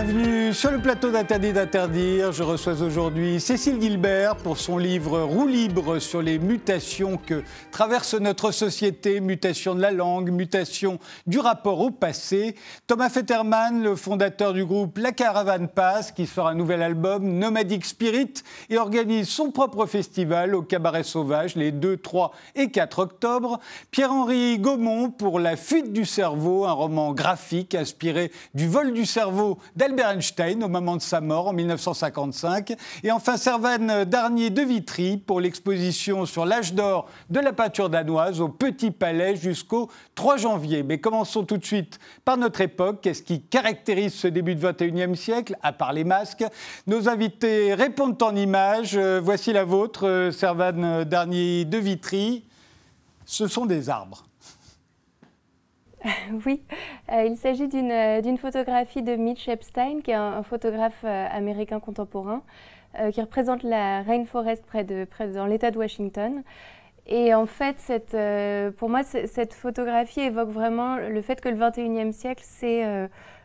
[0.00, 2.30] Bienvenue sur le plateau d'Interdit d'interdire.
[2.30, 7.42] Je reçois aujourd'hui Cécile Gilbert pour son livre Roue libre sur les mutations que
[7.72, 12.54] traverse notre société, mutations de la langue, mutations du rapport au passé.
[12.86, 17.84] Thomas Fetterman, le fondateur du groupe La Caravane Passe, qui sort un nouvel album, Nomadic
[17.84, 18.34] Spirit,
[18.70, 23.58] et organise son propre festival au Cabaret Sauvage les 2, 3 et 4 octobre.
[23.90, 29.58] Pierre-Henri Gaumont pour La fuite du cerveau, un roman graphique inspiré du vol du cerveau
[29.88, 32.76] d'Albert Einstein au moment de sa mort en 1955.
[33.04, 38.42] Et enfin, Servane Darnier de Vitry pour l'exposition sur l'âge d'or de la peinture danoise
[38.42, 40.82] au Petit Palais jusqu'au 3 janvier.
[40.82, 42.98] Mais commençons tout de suite par notre époque.
[43.00, 46.44] Qu'est-ce qui caractérise ce début du 21e siècle, à part les masques?
[46.86, 48.94] Nos invités répondent en images.
[48.94, 52.44] Euh, voici la vôtre, euh, Servane Darnier de Vitry.
[53.24, 54.27] Ce sont des arbres.
[56.46, 56.62] Oui,
[57.12, 61.80] euh, il s'agit euh, d'une photographie de Mitch Epstein, qui est un, photographe euh, américain
[61.80, 62.42] contemporain,
[63.12, 66.42] qui représente la rainforest près de, près dans l'État de Washington.
[67.06, 67.76] Et en fait,
[68.78, 72.82] pour moi, cette photographie évoque vraiment le fait que le 21e siècle, c'est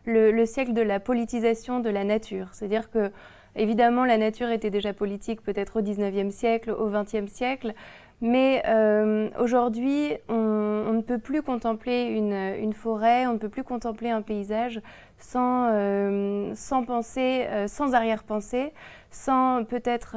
[0.05, 2.47] le, le, siècle de la politisation de la nature.
[2.53, 3.11] C'est-à-dire que,
[3.55, 7.75] évidemment, la nature était déjà politique peut-être au 19e siècle, au 20e siècle,
[8.23, 14.11] mais euh, aujourd'hui, on, ne peut plus contempler une, forêt, on ne peut plus contempler
[14.11, 14.79] un paysage
[15.17, 18.71] sans, euh, sans penser, euh, sans arrière-pensée,
[19.11, 20.15] sans peut-être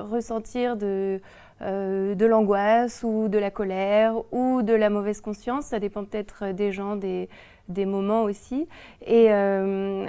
[0.00, 1.20] ressentir de,
[1.60, 5.66] de l'angoisse ou de la colère ou de la mauvaise conscience.
[5.66, 7.28] Ça dépend peut-être des gens, des,
[7.68, 8.66] des moments aussi.
[9.06, 9.28] Et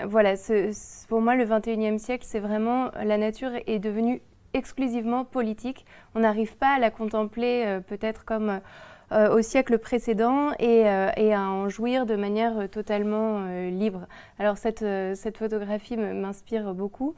[0.08, 0.34] voilà,
[1.10, 4.24] pour moi, le 21e siècle, c'est vraiment la nature est devenue
[4.56, 5.86] exclusivement politique.
[6.16, 8.62] On n'arrive pas à la contempler euh, peut-être comme
[9.12, 14.08] euh, au siècle précédent et, euh, et, à en jouir de manière totalement libre.
[14.40, 17.14] Alors cette, cette photographie m'inspire beaucoup,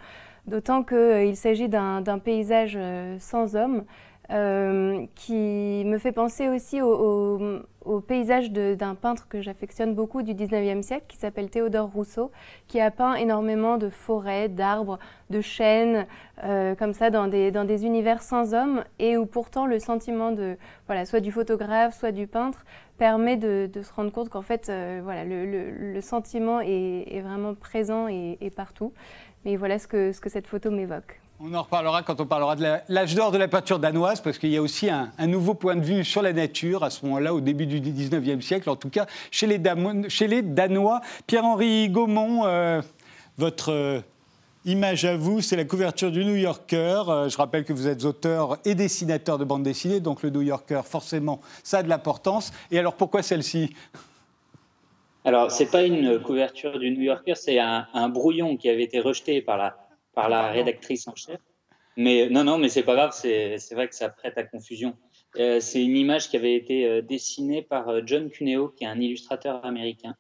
[0.47, 2.77] d'autant qu'il s'agit d'un paysage
[3.19, 3.85] sans hommes
[4.29, 7.63] euh, qui me fait penser aussi au,
[8.05, 12.31] paysage d'un peintre que j'affectionne beaucoup du 19e siècle, qui s'appelle Théodore Rousseau,
[12.67, 14.99] qui a peint énormément de forêts, d'arbres,
[15.29, 16.05] de chênes,
[16.43, 20.33] euh, comme ça, dans des, dans des univers sans hommes, et où pourtant le sentiment
[20.33, 20.57] de,
[20.88, 22.65] voilà, soit du photographe, soit du peintre,
[22.97, 28.38] permet de, se rendre compte qu'en fait, euh, voilà, le, sentiment est, vraiment présent et,
[28.41, 28.91] et, partout.
[29.45, 31.21] Mais voilà ce que, ce que cette photo m'évoque.
[31.39, 34.49] On en reparlera quand on parlera de l'âge d'or de la peinture danoise, parce qu'il
[34.49, 37.41] y a aussi un, nouveau point de vue sur la nature à ce moment-là, au
[37.41, 41.01] début du 19e siècle, en tout cas chez les, Danois.
[41.27, 42.81] Pierre-Henri Gaumont, euh,
[43.37, 43.99] votre euh,
[44.65, 47.03] image à vous, c'est la couverture du New Yorker.
[47.07, 50.41] Euh, je rappelle que vous êtes auteur et dessinateur de bande dessinée, donc le New
[50.41, 52.51] Yorker, forcément, ça a de l'importance.
[52.71, 53.75] Et alors pourquoi celle-ci?
[55.23, 59.41] Alors, c'est pas une couverture du New Yorker, c'est un, brouillon qui avait été rejeté
[59.41, 59.75] par la,
[60.17, 61.39] par la rédactrice en chef.
[61.95, 64.97] Mais non, non, mais c'est pas grave, c'est vrai que ça prête à confusion.
[65.38, 68.88] Euh, c'est une image qui avait été euh, dessinée par euh, John Cuneo, qui est
[68.88, 70.16] un illustrateur américain.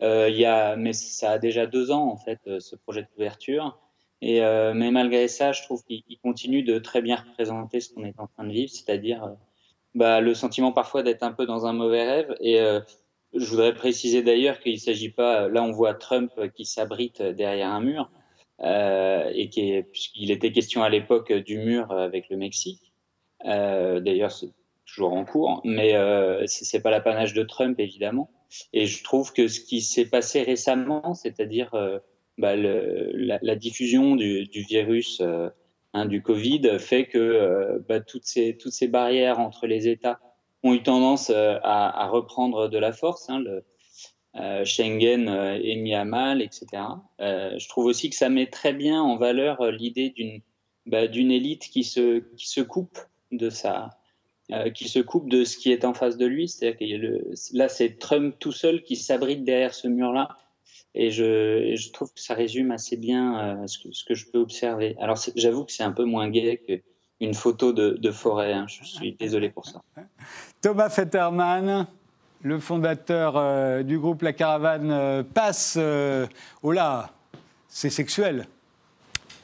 [0.00, 3.80] il y a, mais ça a déjà deux ans, en fait, ce projet de couverture.
[4.22, 4.40] Et,
[4.74, 8.28] mais malgré ça, je trouve qu'il continue de très bien représenter ce qu'on est en
[8.28, 9.34] train de vivre, c'est-à-dire
[9.94, 12.34] bah, le sentiment parfois d'être un peu dans un mauvais rêve.
[12.40, 12.56] Et
[13.34, 17.68] je voudrais préciser d'ailleurs qu'il ne s'agit pas, là on voit Trump qui s'abrite derrière
[17.68, 18.10] un mur,
[18.60, 22.92] euh, et qui puisqu'il était question à l'époque du mur avec le Mexique.
[23.46, 24.50] Euh, d'ailleurs, c'est
[24.86, 28.30] toujours en cours, mais euh, c'est pas l'apanage de Trump évidemment.
[28.72, 31.98] Et je trouve que ce qui s'est passé récemment, c'est-à-dire euh,
[32.38, 35.20] bah, la, diffusion du, virus
[35.92, 40.20] hein, du Covid, fait que bah, toutes ces barrières entre les États
[40.62, 43.28] ont eu tendance à, reprendre de la force.
[43.28, 43.42] Hein,
[44.64, 46.66] Schengen euh, est mis à mal, etc.
[47.20, 50.40] Euh, je trouve aussi que ça met très bien en valeur l'idée d'une
[50.86, 52.98] bah, d'une élite qui se coupe
[53.32, 53.90] de ça,
[54.74, 56.46] qui se coupe de ce qui est en face de lui.
[56.46, 60.28] C'est-à-dire que là, c'est Trump tout seul qui s'abrite derrière ce mur-là.
[60.94, 64.94] Et je, trouve que ça résume assez bien ce, que, ce, que, je peux observer.
[65.00, 66.60] Alors, j'avoue que c'est un peu moins gai
[67.18, 68.52] qu'une photo de, de forêt.
[68.52, 68.66] Hein.
[68.68, 69.80] Je suis désolé pour ça.
[70.60, 71.86] Thomas Fetterman,
[72.44, 75.76] le fondateur euh, du groupe La Caravane euh, passe.
[75.78, 76.26] Euh,
[76.62, 77.10] oh là,
[77.68, 78.46] c'est sexuel.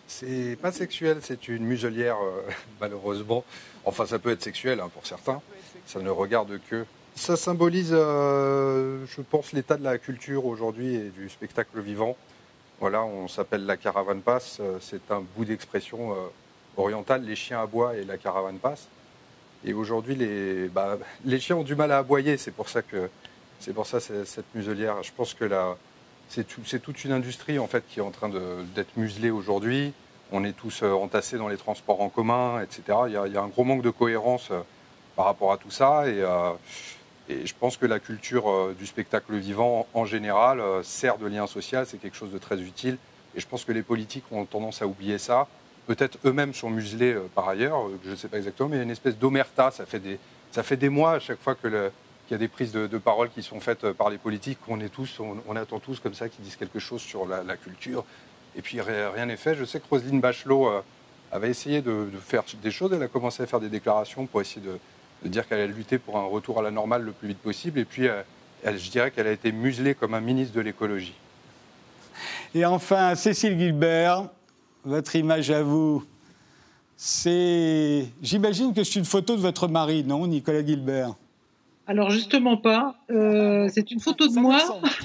[0.06, 2.18] C'est pas sexuel, c'est une muselière,
[2.80, 3.42] malheureusement.
[3.84, 5.40] Enfin, ça peut être sexuel hein, pour certains.
[5.86, 6.84] Ça ne regarde que.
[7.14, 12.16] Ça symbolise, je pense, l'état de la culture aujourd'hui et du spectacle vivant.
[12.80, 14.60] Voilà, on s'appelle la caravane passe.
[14.80, 16.14] C'est un bout d'expression
[16.76, 18.88] orientale, les chiens à bois et la caravane passe.
[19.64, 22.36] Et aujourd'hui, les, bah, les chiens ont du mal à aboyer.
[22.36, 23.10] C'est pour ça que
[23.58, 25.02] c'est pour ça cette muselière.
[25.02, 25.44] Je pense que
[26.30, 28.30] c'est toute une industrie en fait qui est en train
[28.74, 29.92] d'être muselée aujourd'hui.
[30.32, 32.98] On est tous euh, entassés dans les transports en commun, etc.
[33.06, 34.60] Il y a, un gros manque de cohérence euh,
[35.16, 36.08] par rapport à tout ça.
[36.08, 36.52] Et, euh,
[37.28, 41.86] et je pense que la culture du spectacle vivant, en général, sert de lien social.
[41.86, 42.96] C'est quelque chose de très utile.
[43.36, 45.46] Et je pense que les politiques ont tendance à oublier ça.
[45.90, 48.84] Peut-être eux-mêmes sont muselés par ailleurs, je ne sais pas exactement, mais il y a
[48.84, 49.72] une espèce d'omerta.
[49.72, 50.20] Ça, fait des,
[50.52, 51.90] ça fait des mois à chaque fois qu'il
[52.30, 55.98] y a des prises de, parole qui sont faites par les politiques, qu'on attend tous
[55.98, 58.04] comme ça qu'ils disent quelque chose sur la, culture.
[58.54, 59.56] Et puis rien n'est fait.
[59.56, 60.80] Je sais que Roselyne Bachelot euh,
[61.32, 62.92] avait essayé de, faire des choses.
[62.92, 66.18] Elle a commencé à faire des déclarations pour essayer de, dire qu'elle allait lutter pour
[66.18, 67.80] un retour à la normale le plus vite possible.
[67.80, 68.22] Et puis, euh,
[68.64, 71.16] je dirais qu'elle a été muselée comme un ministre de l'écologie.
[72.54, 74.28] Et enfin, Cécile Gilbert,
[74.84, 76.04] votre image à vous,
[76.96, 78.06] c'est.
[78.22, 81.14] J'imagine que c'est une photo de votre mari, non, Nicolas Gilbert?
[81.86, 82.94] Alors justement pas.
[83.10, 84.60] Euh, c'est une photo de moi.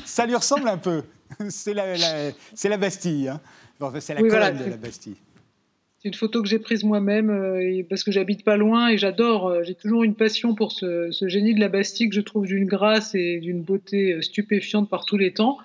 [0.06, 1.04] ça lui ressemble un peu.
[1.50, 3.30] C'est la, la, Bastille.
[3.30, 3.42] Hein.
[4.00, 5.16] c'est la colonne de la Bastille.
[5.98, 9.48] C'est une photo que j'ai prise moi-même euh, parce que j'habite pas loin et j'adore.
[9.48, 12.68] Euh, j'ai toujours une passion pour ce, génie de la Bastille que je trouve d'une
[12.68, 15.57] grâce et d'une beauté stupéfiante par tous les temps.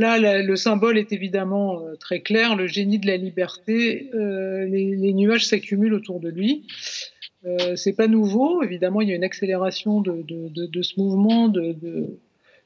[0.00, 4.10] Là, le symbole est évidemment très clair, le génie de la liberté.
[4.12, 6.64] les, nuages s'accumulent autour de lui.
[7.46, 8.62] Euh, c'est pas nouveau.
[8.62, 12.18] Évidemment, il y a une accélération de, ce mouvement de,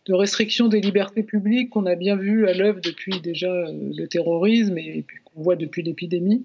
[0.09, 4.77] restriction des libertés publiques qu'on a bien vu à l'œuvre depuis déjà euh, le terrorisme
[4.77, 6.45] et, qu'on voit depuis l'épidémie.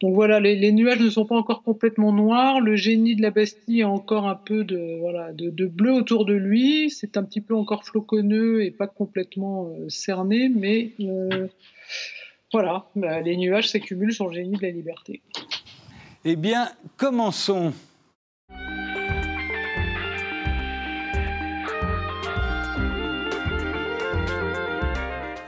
[0.00, 2.60] Donc voilà, les, nuages ne sont pas encore complètement noirs.
[2.60, 6.32] Le génie de la Bastille a encore un peu de, voilà, de, bleu autour de
[6.32, 6.88] lui.
[6.88, 10.92] C'est un petit peu encore floconneux et pas complètement euh, cerné, mais
[12.52, 15.20] voilà, bah, les nuages s'accumulent sur le génie de la liberté.
[16.24, 17.72] Eh bien, commençons.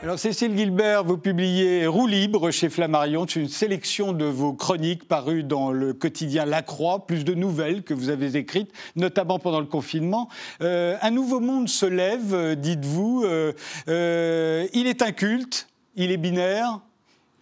[0.02, 5.44] Alors Cécile Gilbert, vous publiez Roue libre chez Flammarion, une sélection de vos chroniques parues
[5.44, 9.66] dans le quotidien La Croix, plus de nouvelles que vous avez écrites, notamment pendant le
[9.66, 10.28] confinement.
[10.60, 13.22] Euh, un nouveau monde se lève, euh, dites-vous.
[13.24, 16.80] Euh, il est inculte, il est binaire,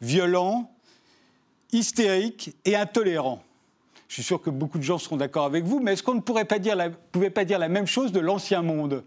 [0.03, 0.71] violent,
[1.73, 3.43] hystérique et intolérant.
[4.09, 6.21] Je suis sûr que beaucoup de gens seront d'accord avec vous, mais est-ce qu'on ne
[6.21, 9.03] pourrait pouvait pas dire la même chose de l'ancien monde?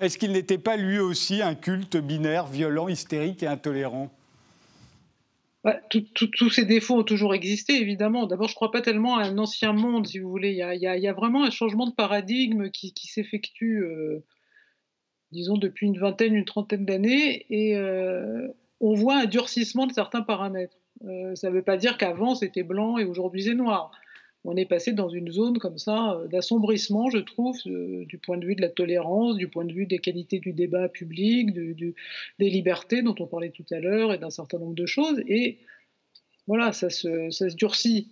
[0.00, 4.10] Est-ce qu'il n'était pas lui aussi un culte binaire, violent, hystérique et intolérant?
[5.90, 8.26] Tous ces défauts ont toujours existé, évidemment.
[8.26, 10.52] D'abord, je ne crois pas tellement à un ancien monde, si vous voulez.
[10.52, 14.24] Il y a, vraiment un changement de paradigme qui, s'effectue, euh,
[15.32, 18.48] disons, depuis une vingtaine, une trentaine d'années, et euh,
[18.80, 20.76] on voit un durcissement de certains paramètres.
[21.04, 23.90] Euh, ça ne veut pas dire qu'avant c'était blanc et aujourd'hui c'est noir.
[24.44, 28.38] On est passé dans une zone comme ça euh, d'assombrissement, je trouve, euh, du point
[28.38, 31.94] de vue de la tolérance, du point de vue des qualités du débat public, des
[32.38, 35.22] libertés dont on parlait tout à l'heure et d'un certain nombre de choses.
[35.28, 35.58] Et
[36.46, 38.08] voilà, ça se, durcit.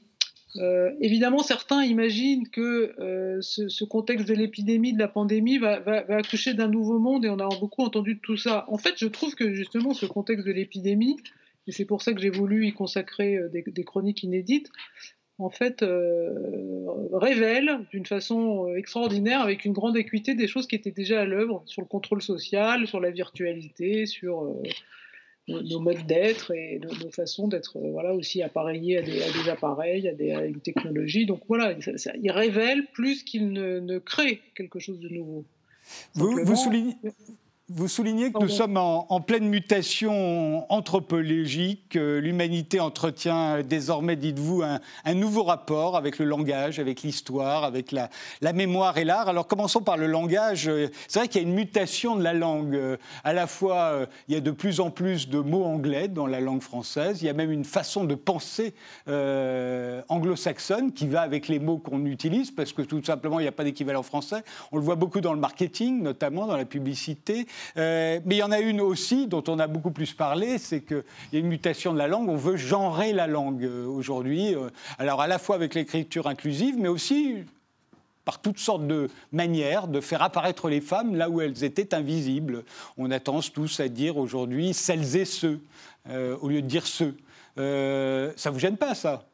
[1.00, 2.94] évidemment, certains imaginent que
[3.40, 7.48] ce, contexte de l'épidémie, de la pandémie, va, accoucher d'un nouveau monde et on a
[7.58, 8.64] beaucoup entendu de tout ça.
[8.68, 11.16] En fait, je trouve que justement, ce contexte de l'épidémie,
[11.68, 14.70] et c'est pour ça que j'ai voulu y consacrer euh, des, chroniques inédites,
[15.38, 20.74] en fait, euh, révèle d'une façon euh, extraordinaire, avec une grande équité, des choses qui
[20.74, 24.52] étaient déjà à l'œuvre sur le contrôle social, sur la virtualité, sur
[25.46, 30.30] nos, modes d'être et nos, façons d'être voilà, aussi appareillés à des, appareils, à, des,
[30.30, 31.24] une technologie.
[31.24, 31.74] Donc voilà,
[32.20, 35.44] il révèle plus qu'il ne, crée quelque chose de nouveau.
[36.14, 36.96] Vous, vous, soulignez,
[37.70, 41.94] vous soulignez que nous sommes en, pleine mutation anthropologique.
[41.94, 48.08] L'humanité entretient désormais, dites-vous, un, nouveau rapport avec le langage, avec l'histoire, avec la,
[48.54, 49.28] mémoire et l'art.
[49.28, 50.70] Alors commençons par le langage.
[51.08, 52.80] C'est vrai qu'il y a une mutation de la langue.
[53.22, 56.40] À la fois, il y a de plus en plus de mots anglais dans la
[56.40, 57.20] langue française.
[57.20, 58.72] Il y a même une façon de penser
[59.08, 63.48] euh, anglo-saxonne qui va avec les mots qu'on utilise, parce que tout simplement, il n'y
[63.48, 64.42] a pas d'équivalent français.
[64.72, 67.46] On le voit beaucoup dans le marketing, notamment dans la publicité.
[67.76, 70.80] Euh, mais il y en a une aussi dont on a beaucoup plus parlé, c'est
[70.80, 72.28] qu'il y a une mutation de la langue.
[72.28, 74.54] On veut genrer la langue euh, aujourd'hui.
[74.54, 77.44] Euh, alors à la fois avec l'écriture inclusive, mais aussi
[78.24, 82.64] par toutes sortes de manières de faire apparaître les femmes là où elles étaient invisibles.
[82.98, 85.60] On a tendance tous à dire aujourd'hui celles et ceux
[86.40, 87.16] au lieu de dire ceux.
[87.56, 89.28] ça vous gêne pas ça?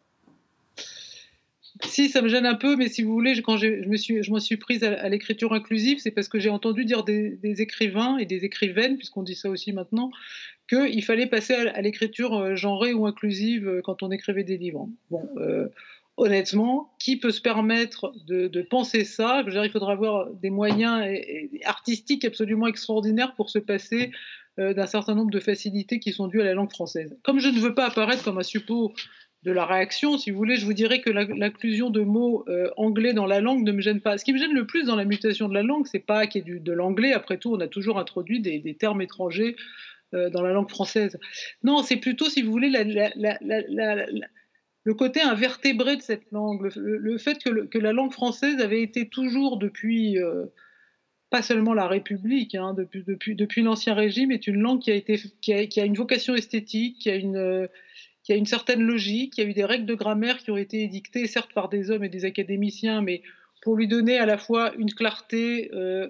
[1.86, 4.56] Si, ça me gêne un peu, mais si vous voulez, quand je, me suis, suis
[4.56, 8.96] prise à, l'écriture inclusive, c'est parce que j'ai entendu dire des, écrivains et des écrivaines,
[8.96, 10.10] puisqu'on dit ça aussi maintenant,
[10.68, 14.88] qu'il fallait passer à, l'écriture euh, genrée ou inclusive euh, quand on écrivait des livres.
[15.10, 15.68] Bon, euh,
[16.16, 19.40] honnêtement, qui peut se permettre de, penser ça?
[19.40, 21.04] Je veux dire, Il faudra avoir des moyens
[21.64, 24.12] artistiques absolument extraordinaires pour se passer
[24.56, 27.16] d'un certain nombre de facilités qui sont dues à la langue française.
[27.24, 28.94] Comme je ne veux pas apparaître comme un suppôt
[29.44, 32.44] de la réaction, si vous voulez, je vous dirais que l'inclusion de mots
[32.76, 34.16] anglais dans la langue ne me gêne pas.
[34.16, 36.48] Ce qui me gêne le plus dans la mutation de la langue, c'est pas qu'il
[36.48, 37.12] y ait de l'anglais.
[37.12, 39.56] Après tout, on a toujours introduit des, termes étrangers
[40.12, 41.18] dans la langue française.
[41.62, 42.70] Non, c'est plutôt, si vous voulez,
[44.84, 49.56] le côté invertébré de cette langue, le, fait que, la langue française avait été toujours
[49.58, 50.44] depuis, euh,
[51.30, 56.34] pas seulement la République, hein, depuis, l'Ancien Régime, est une langue qui a, une vocation
[56.34, 57.68] esthétique, qui a une,
[58.24, 60.82] qui a une certaine logique, qui a eu des règles de grammaire qui ont été
[60.82, 63.22] édictées, certes par des hommes et des académiciens, mais
[63.62, 66.08] pour lui donner à la fois une clarté, euh,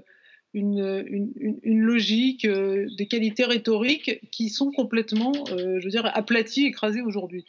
[0.54, 1.21] une,
[1.64, 7.44] logique, euh, des qualités rhétoriques qui sont complètement, je veux dire, aplaties, écrasées aujourd'hui.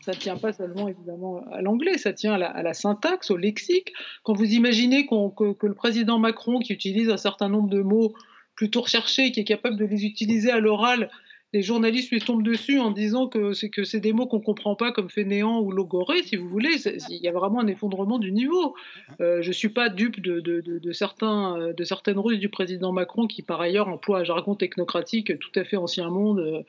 [0.00, 3.92] Ça ne tient pas seulement évidemment à l'anglais, ça tient à la, syntaxe, au lexique.
[4.24, 8.14] Quand vous imaginez que, le président Macron, qui utilise un certain nombre de mots
[8.54, 11.10] plutôt recherchés, qui est capable de les utiliser à l'oral,
[11.54, 15.08] les journalistes lui tombent dessus en disant que c'est des mots qu'on comprend pas comme
[15.08, 16.76] fainéant ou logoré, si vous voulez.
[17.08, 18.74] Il y a vraiment un effondrement du niveau.
[19.20, 23.88] Euh, je suis pas dupe de, de, certaines ruses du président Macron qui par ailleurs
[23.88, 26.62] emploie un jargon technocratique tout à fait ancien monde euh,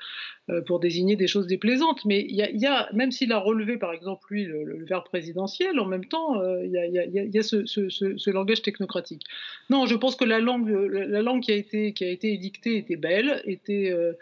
[0.65, 2.03] pour désigner des choses déplaisantes.
[2.05, 5.85] Mais il y, a, même s'il a relevé, par exemple, lui, le, verbe présidentiel, en
[5.85, 9.23] même temps, il y a, ce, langage technocratique.
[9.69, 13.91] Non, je pense que la langue, la langue qui a été, édictée était belle, était,
[13.91, 14.13] euh,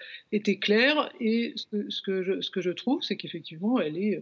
[0.61, 4.21] claire, et ce, que, je, trouve, c'est qu'effectivement, elle est, euh,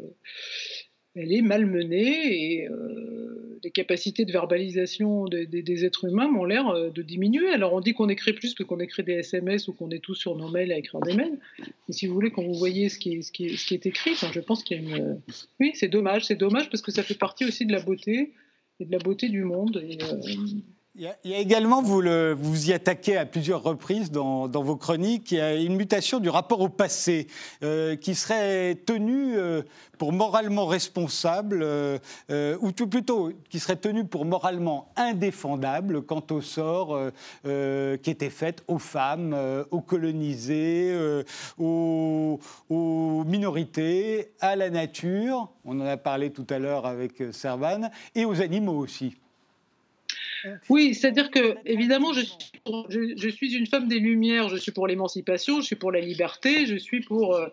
[1.15, 6.89] elle est malmenée et euh, les capacités de verbalisation des, êtres humains m'ont l'air euh,
[6.89, 7.49] de diminuer.
[7.49, 10.15] Alors on dit qu'on écrit plus que qu'on écrit des SMS ou qu'on est tous
[10.15, 11.39] sur nos mails à écrire des mails.
[11.59, 14.79] Mais si vous voulez, quand vous voyez ce qui est, écrit, je pense qu'il y
[14.79, 15.21] a une...
[15.59, 18.33] Oui, c'est dommage, c'est dommage parce que ça fait partie aussi de la beauté
[18.79, 19.77] et de la beauté du monde.
[19.77, 20.25] Euh,
[20.97, 25.75] il y, a, également, vous, y attaquez à plusieurs reprises dans, vos chroniques, il une
[25.75, 27.27] mutation du rapport au passé
[27.63, 29.61] euh, qui serait tenu euh,
[29.97, 31.99] pour moralement responsable, euh,
[32.61, 36.97] ou tout plutôt qui serait tenu pour moralement indéfendable quant au sort
[37.43, 39.35] qui était fait aux femmes,
[39.71, 40.95] aux colonisés,
[41.57, 47.89] aux, aux, minorités, à la nature, on en a parlé tout à l'heure avec Servan,
[48.15, 49.17] et aux animaux aussi.
[50.69, 55.65] Oui, c'est-à-dire que, évidemment, je suis, une femme des Lumières, je suis pour l'émancipation, je
[55.65, 57.47] suis pour la liberté, je suis pour, euh,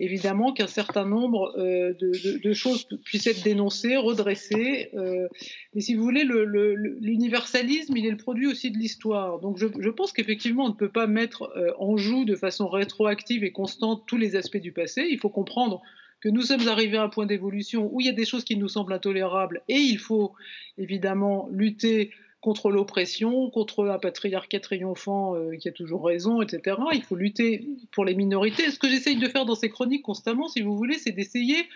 [0.00, 4.90] évidemment, qu'un certain nombre euh, de, choses puissent être dénoncées, redressées.
[4.94, 5.26] Euh,
[5.74, 9.40] mais si vous voulez, l'universalisme, il est le produit aussi de l'histoire.
[9.40, 13.52] Donc je pense qu'effectivement, on ne peut pas mettre en joue de façon rétroactive et
[13.52, 15.06] constante tous les aspects du passé.
[15.10, 15.82] Il faut comprendre
[16.22, 18.56] que nous sommes arrivés à un point d'évolution où il y a des choses qui
[18.56, 20.32] nous semblent intolérables et il faut
[20.78, 26.76] évidemment lutter contre l'oppression, contre un patriarcat triomphant euh, qui a toujours raison, etc.
[26.92, 28.68] Il faut lutter pour les minorités.
[28.70, 31.68] Ce que j'essaye de faire dans ces chroniques constamment, si vous voulez, c'est d'essayer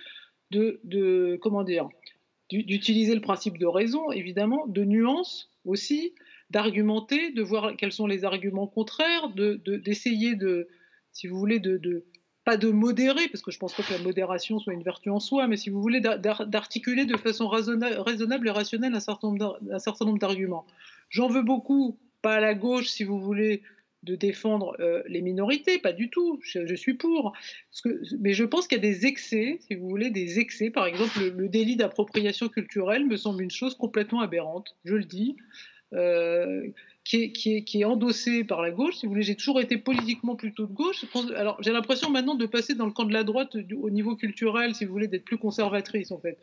[0.50, 0.80] de,
[2.50, 6.14] d'utiliser le principe de raison, évidemment, de nuance aussi,
[6.50, 10.66] d'argumenter, de voir quels sont les arguments contraires, d'essayer de,
[11.12, 12.04] si vous voulez, de,
[12.46, 15.18] pas de modérer, parce que je pense pas que la modération soit une vertu en
[15.18, 20.64] soi, mais si vous voulez, d'articuler de façon raisonnable et rationnelle un certain nombre d'arguments.
[21.10, 23.62] J'en veux beaucoup, pas à la gauche, si vous voulez,
[24.04, 27.32] de défendre euh, les minorités, pas du tout, je, suis pour.
[28.20, 30.70] mais je pense qu'il y a des excès, si vous voulez, des excès.
[30.70, 35.36] Par exemple, le, délit d'appropriation culturelle me semble une chose complètement aberrante, je le dis.
[35.94, 36.68] Euh,
[37.06, 38.96] qui est, endossé par la gauche.
[38.96, 41.04] Si vous voulez, j'ai toujours été politiquement plutôt de gauche.
[41.36, 44.74] Alors, j'ai l'impression maintenant de passer dans le camp de la droite au niveau culturel,
[44.74, 46.38] si vous voulez, d'être plus conservatrice, en fait.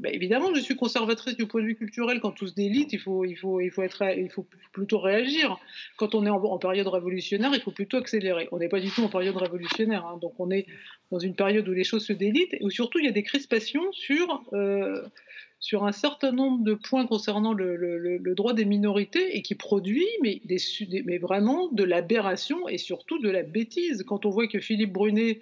[0.00, 2.20] Ben, évidemment, je suis conservatrice du point de vue culturel.
[2.20, 5.58] Quand tout se délite, il faut, il faut, il faut, être, il faut plutôt réagir.
[5.96, 8.48] Quand on est en, période révolutionnaire, il faut plutôt accélérer.
[8.50, 10.06] On n'est pas du tout en période révolutionnaire.
[10.06, 10.18] Hein.
[10.20, 10.66] donc, on est
[11.10, 13.22] dans une période où les choses se délitent et où surtout il y a des
[13.22, 14.42] crispations sur.
[14.54, 15.02] Euh,
[15.60, 20.40] sur un certain nombre de points concernant le, droit des minorités et qui produit mais,
[21.18, 24.02] vraiment de l'aberration et surtout de la bêtise.
[24.06, 25.40] Quand on voit que Philippe Brunet,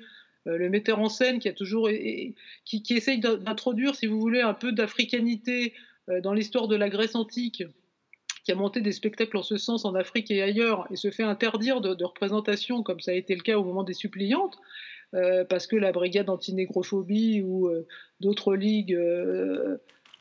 [0.49, 1.89] euh, le metteur en scène qui a toujours
[2.65, 5.73] qui essaye d'introduire, si vous voulez, un peu d'africanité
[6.09, 7.63] euh, dans l'histoire de la Grèce antique,
[8.43, 11.23] qui a monté des spectacles en ce sens en Afrique et ailleurs, et se fait
[11.23, 14.59] interdire de, représentation, comme ça a été le cas au moment des suppliantes,
[15.15, 17.71] euh, parce que la brigade antinégrophobie ou
[18.21, 18.99] d'autres ligues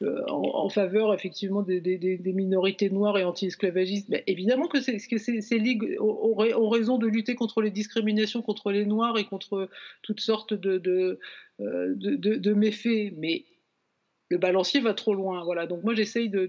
[0.03, 4.13] euh, en, faveur effectivement des, minorités noires et anti-esclavagistes.
[4.27, 6.35] évidemment que, ces, ligues ont,
[6.69, 9.69] raison de lutter contre les discriminations contre les noirs et contre
[10.03, 11.19] toutes sortes de,
[11.61, 13.45] euh, méfaits, mais
[14.29, 15.43] le balancier va trop loin.
[15.43, 15.65] Voilà.
[15.65, 16.47] Donc moi j'essaye de,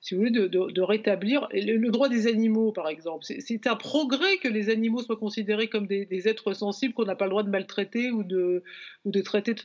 [0.00, 3.24] si vous voulez, de, rétablir le, droit des animaux, par exemple.
[3.24, 7.26] C'est un progrès que les animaux soient considérés comme des, êtres sensibles qu'on n'a pas
[7.26, 8.62] le droit de maltraiter ou de,
[9.22, 9.60] traiter de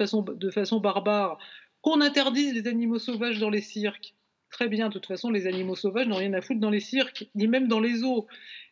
[0.52, 1.40] façon barbare.
[1.88, 4.14] Qu'on interdise les animaux sauvages dans les cirques.
[4.50, 7.30] Très bien, de toute façon, les animaux sauvages n'ont rien à foutre dans les cirques,
[7.34, 8.28] ni même dans les zoos.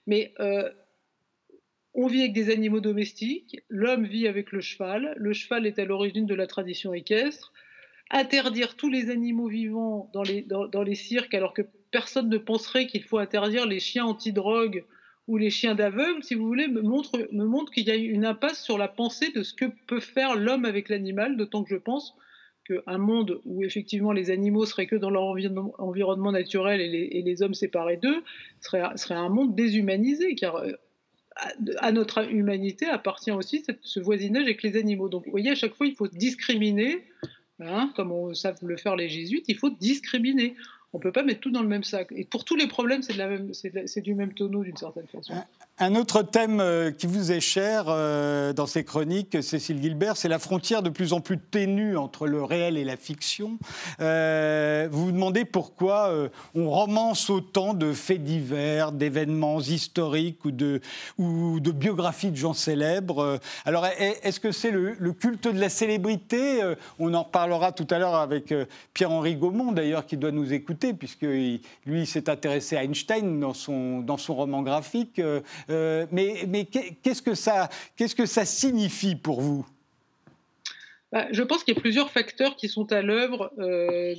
[0.06, 0.70] Mais euh,
[1.94, 5.86] on vit avec des animaux domestiques, l'homme vit avec le cheval, le cheval est à
[5.86, 7.54] l'origine de la tradition équestre,
[8.12, 12.86] interdire tous les animaux vivants dans les, dans, les cirques alors que personne ne penserait
[12.86, 14.84] qu'il faut interdire les chiens antidrogue
[15.28, 18.26] ou les chiens d'aveugle, si vous voulez, me montre, me montre qu'il y a une
[18.26, 21.78] impasse sur la pensée de ce que peut faire l'homme avec l'animal, d'autant que je
[21.78, 22.18] pense
[22.66, 27.54] qu'un monde où effectivement les animaux seraient que dans leur environnement, naturel et les, hommes
[27.54, 28.24] séparés d'eux
[28.62, 30.72] serait, serait un monde déshumanisé, car euh,
[31.78, 35.10] à, notre humanité appartient aussi ce voisinage avec les animaux.
[35.10, 37.04] Donc vous voyez, à chaque fois, il faut discriminer
[37.60, 40.56] Hein, comme savent le faire les jésuites, il faut discriminer.
[40.92, 42.08] On ne peut pas mettre tout dans le même sac.
[42.12, 45.34] Et pour tous les problèmes, c'est du même tonneau d'une certaine façon.
[45.78, 50.30] Un autre thème euh, qui vous est cher euh, dans ces chroniques, Cécile Gilbert, c'est
[50.30, 53.58] la frontière de plus en plus ténue entre le réel et la fiction.
[54.00, 56.12] Euh, vous vous demandez pourquoi
[56.56, 60.80] on romance autant de faits divers, d'événements historiques ou de,
[61.20, 63.40] biographies de gens célèbres.
[63.66, 66.62] Alors, est-ce que c'est le, culte de la célébrité
[67.00, 68.54] On en reparlera tout à l'heure avec
[68.94, 71.28] Pierre-Henri Gaumont, d'ailleurs, qui doit nous écouter, puisque
[71.86, 75.22] lui s'est intéressé à Einstein dans son roman graphique.
[75.70, 77.36] Euh, mais, qu'est-ce que
[78.26, 79.66] ça, signifie pour vous?
[81.12, 84.16] Bah, Je pense qu'il y a plusieurs facteurs qui sont à l'œuvre euh,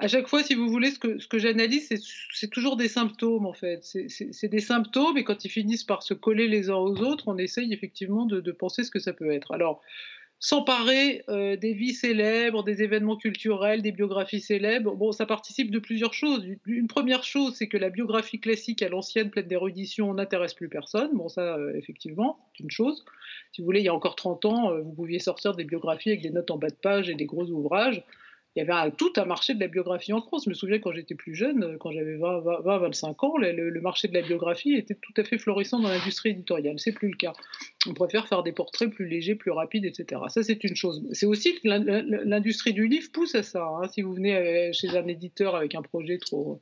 [0.00, 1.92] à chaque fois, si vous voulez, ce que, ce que j'analyse,
[2.32, 3.80] c'est toujours des symptômes, en fait.
[3.82, 7.36] C'est des symptômes, et quand ils finissent par se coller les uns aux autres, on
[7.36, 9.52] essaye effectivement de, de penser ce que ça peut être.
[9.52, 9.82] Alors,
[10.40, 14.94] s'emparer euh, des vies célèbres, des événements culturels, des biographies célèbres.
[14.94, 16.46] Bon, ça participe de plusieurs choses.
[16.66, 21.10] Une première chose, c'est que la biographie classique à l'ancienne, pleine d'érudition, n'intéresse plus personne.
[21.14, 23.04] Bon, ça, euh, effectivement, c'est une chose.
[23.52, 26.10] Si vous voulez, il y a encore 30 ans, euh, vous pouviez sortir des biographies
[26.10, 28.04] avec des notes en bas de page et des gros ouvrages
[28.58, 30.44] il y avait tout un marché de la biographie en France.
[30.44, 34.22] Je me souviens quand j'étais plus jeune, quand j'avais 20-25 ans, le, marché de la
[34.22, 36.74] biographie était tout à fait florissant dans l'industrie éditoriale.
[36.78, 37.34] C'est plus le cas.
[37.88, 40.22] On préfère faire des portraits plus légers, plus rapides, etc.
[40.28, 41.06] Ça, c'est une chose.
[41.12, 43.64] C'est aussi que l'industrie du livre pousse à ça.
[43.64, 43.86] Hein.
[43.88, 46.60] Si vous venez euh, chez un éditeur avec un projet trop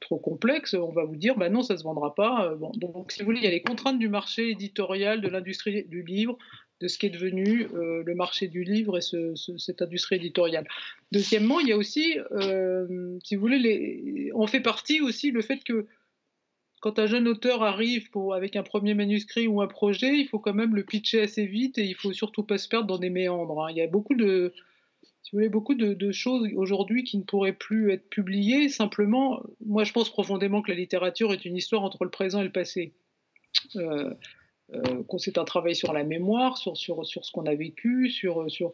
[0.00, 2.54] trop complexe, on va vous dire, bah non, ça se vendra pas.
[2.54, 5.84] Bon, donc, si vous voulez, il y a les contraintes du marché éditorial, de l'industrie
[5.84, 6.38] du livre,
[6.80, 10.66] de ce qui est devenu euh, le marché du livre et cette industrie éditoriale.
[11.12, 15.62] Deuxièmement, il y a aussi, euh, si vous voulez, on fait partie aussi le fait
[15.62, 15.86] que
[16.80, 20.54] quand un jeune auteur arrive avec un premier manuscrit ou un projet, il faut quand
[20.54, 23.64] même le pitcher assez vite et il faut surtout pas se perdre dans des méandres.
[23.64, 23.70] Hein.
[23.70, 24.54] Il y a beaucoup de,
[25.22, 28.70] si vous voulez, beaucoup de, choses aujourd'hui qui ne pourraient plus être publiées.
[28.70, 32.44] Simplement, moi, je pense profondément que la littérature est une histoire entre le présent et
[32.44, 32.94] le passé.
[33.76, 34.14] Euh,
[35.18, 38.72] c'est un travail sur la mémoire, sur, sur, sur ce qu'on a vécu, sur, sur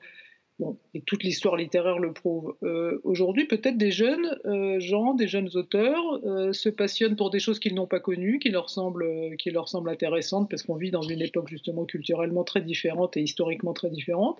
[0.58, 2.56] bon, et toute l'histoire littéraire le prouve.
[2.62, 6.20] Euh, aujourd'hui, peut-être des jeunes euh, gens, des jeunes auteurs
[6.52, 9.90] se passionnent pour des choses qu'ils n'ont pas connues, qui leur semblent, qui leur semblent
[9.90, 14.38] intéressantes, parce qu'on vit dans une époque justement culturellement très différente et historiquement très différente.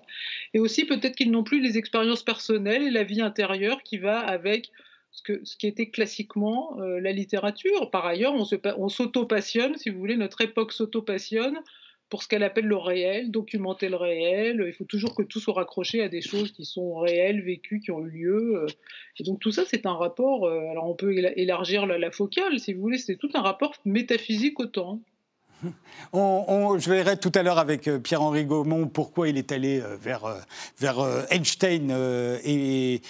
[0.53, 4.19] Et aussi peut-être qu'ils n'ont plus les expériences personnelles et la vie intérieure qui va
[4.19, 4.71] avec
[5.11, 7.89] ce, qui était classiquement euh, la littérature.
[7.91, 8.33] Par ailleurs,
[8.77, 11.59] on s'auto-passionne, si vous voulez, notre époque s'auto-passionne
[12.09, 14.63] pour ce qu'elle appelle le réel, documenter le réel.
[14.65, 17.91] Il faut toujours que tout soit raccroché à des choses qui sont réelles, vécues, qui
[17.91, 18.63] ont eu lieu.
[18.63, 18.67] Euh.
[19.19, 22.59] Et donc tout ça, c'est un rapport, euh, alors on peut élargir la, la focale,
[22.59, 25.01] si vous voulez, c'est tout un rapport métaphysique au temps.
[26.13, 30.99] Je verrai tout à l'heure avec euh, Pierre-Henri Gaumont pourquoi il est allé euh, vers,
[30.99, 31.91] euh, Einstein
[32.43, 33.01] et,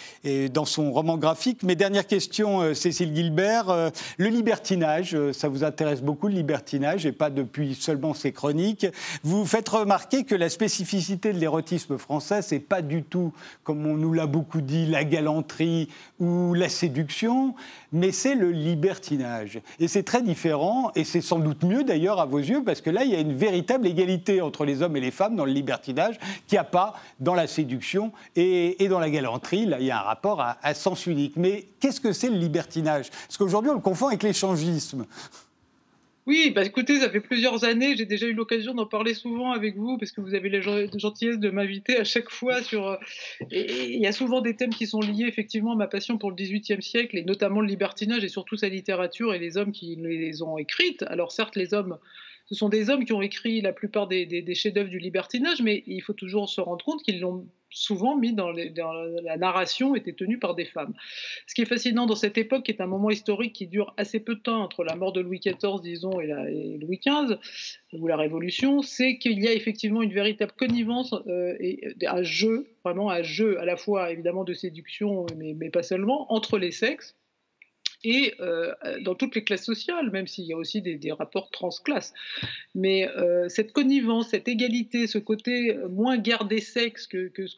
[0.54, 1.64] dans son roman graphique.
[1.64, 7.30] Mais dernière question, Cécile Gilbert, le libertinage, ça vous intéresse beaucoup le libertinage et pas
[7.30, 8.86] depuis seulement ses chroniques.
[9.24, 13.34] Vous faites remarquer que la spécificité de l'érotisme français, c'est pas du tout,
[13.64, 17.56] comme on nous l'a beaucoup dit, la galanterie ou la séduction,
[17.92, 19.62] mais c'est le libertinage.
[19.80, 22.90] Et c'est très différent, et c'est sans doute mieux d'ailleurs à vos yeux, parce que
[22.90, 25.52] là, il y a une véritable égalité entre les hommes et les femmes dans le
[25.52, 29.66] libertinage qu'il n'y a pas dans la séduction et, dans la galanterie.
[29.66, 31.34] Là, il y a un rapport à, sens unique.
[31.36, 33.10] Mais qu'est-ce que c'est le libertinage?
[33.10, 35.06] Parce qu'aujourd'hui, on le confond avec l'échangisme.
[36.28, 39.78] Oui, bah écoutez, ça fait plusieurs années, j'ai déjà eu l'occasion d'en parler souvent avec
[39.78, 42.86] vous, parce que vous avez la gentillesse de m'inviter à chaque fois sur...
[42.86, 42.98] Euh,
[43.50, 46.36] il y a souvent des thèmes qui sont liés effectivement à ma passion pour le
[46.36, 50.42] XVIIIe siècle, et notamment le libertinage, et surtout sa littérature et les hommes qui les
[50.42, 51.04] ont écrites.
[51.04, 51.98] Alors certes, les hommes
[52.50, 56.02] ce sont des hommes qui ont écrit la plupart des, chefs-d'œuvre du libertinage, mais il
[56.02, 60.56] faut toujours se rendre compte qu'ils l'ont souvent mis dans, la narration était tenue par
[60.56, 60.94] des femmes.
[61.46, 64.22] Ce qui est fascinant dans cette époque, qui est un moment historique qui dure assez
[64.22, 67.38] peu de temps entre la mort de Louis XIV, disons, et, Louis XV,
[67.92, 72.68] ou la Révolution, c'est qu'il y a effectivement une véritable connivence euh, et un jeu,
[72.86, 77.18] vraiment un jeu à la fois évidemment de séduction, mais pas seulement, entre les sexes
[78.04, 82.14] et euh, dans toutes les classes sociales, même s'il y a aussi des, rapports transclasses.
[82.76, 87.56] Mais euh, cette connivence, cette égalité, ce côté moins guerre des sexes que, ce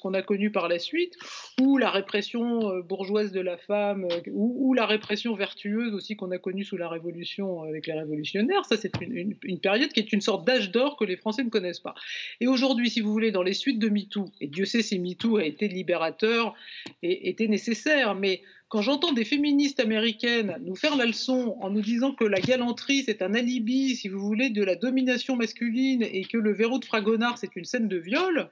[0.00, 1.14] qu'on a connu par la suite,
[1.60, 6.38] ou la répression euh, bourgeoise de la femme, ou, la répression vertueuse aussi qu'on a
[6.38, 10.44] connue sous la Révolution avec les révolutionnaires, ça c'est une, période qui est une sorte
[10.44, 11.94] d'âge d'or que les Français ne connaissent pas.
[12.40, 15.36] Et aujourd'hui, si vous voulez, dans les suites de MeToo, et Dieu sait si MeToo
[15.36, 16.54] a été libérateur
[17.02, 18.42] et était nécessaire, mais
[18.74, 23.04] quand j'entends des féministes américaines nous faire la leçon en nous disant que la galanterie,
[23.04, 26.84] c'est un alibi, si vous voulez, de la domination masculine et que le verrou de
[26.84, 28.48] Fragonard, c'est une scène de viol,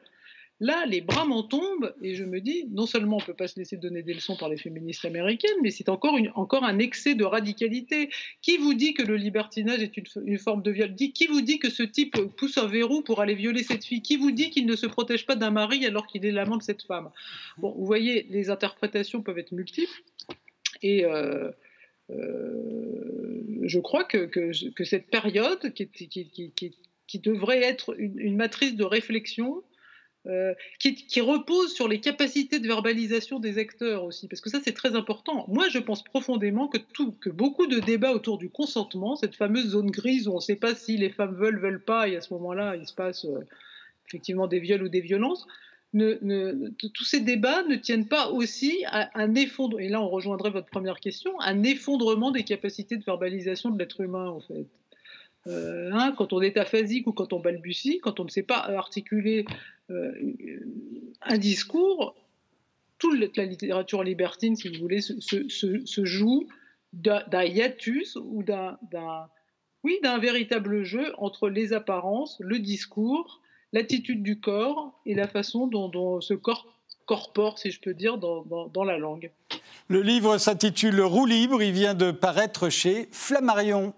[0.62, 3.48] Là, les bras m'en tombent et je me dis, non seulement on ne peut pas
[3.48, 7.24] se laisser donner des leçons par les féministes américaines, mais c'est encore, un excès de
[7.24, 8.10] radicalité.
[8.42, 10.94] Qui vous dit que le libertinage est une, forme de viol?
[10.94, 14.02] Qui vous dit que ce type pousse un verrou pour aller violer cette fille?
[14.02, 16.62] Qui vous dit qu'il ne se protège pas d'un mari alors qu'il est l'amant de
[16.62, 17.10] cette femme?
[17.58, 20.00] Bon, vous voyez, les interprétations peuvent être multiples.
[20.80, 21.50] Et euh,
[22.10, 24.52] euh, je crois que,
[24.84, 29.64] cette période, qui, devrait être une matrice de réflexion,
[30.28, 34.72] euh, qui, repose sur les capacités de verbalisation des acteurs aussi, parce que ça c'est
[34.72, 35.44] très important.
[35.48, 39.70] Moi je pense profondément que, tout, que beaucoup de débats autour du consentement, cette fameuse
[39.70, 42.20] zone grise où on ne sait pas si les femmes veulent, veulent pas, et à
[42.20, 43.40] ce moment-là il se passe euh,
[44.06, 45.44] effectivement des viols ou des violences,
[45.92, 50.68] tous ces débats ne tiennent pas aussi à un effondrement, et là on rejoindrait votre
[50.68, 54.66] première question, un effondrement des capacités de verbalisation de l'être humain en fait.
[55.48, 58.58] Euh, hein, quand on est aphasique ou quand on balbutie, quand on ne sait pas
[58.58, 59.44] articuler
[61.22, 62.14] un discours,
[62.98, 66.46] toute la littérature libertine, si vous voulez, se, joue
[66.92, 68.78] d'un hiatus ou d'un
[69.84, 73.40] oui, d'un véritable jeu entre les apparences, le discours,
[73.72, 76.68] l'attitude du corps et la façon dont, ce corps
[77.04, 79.32] corpore, si je peux dire, dans, dans la langue.
[79.88, 83.92] Le livre s'intitule Roue libre, il vient de paraître chez Flammarion.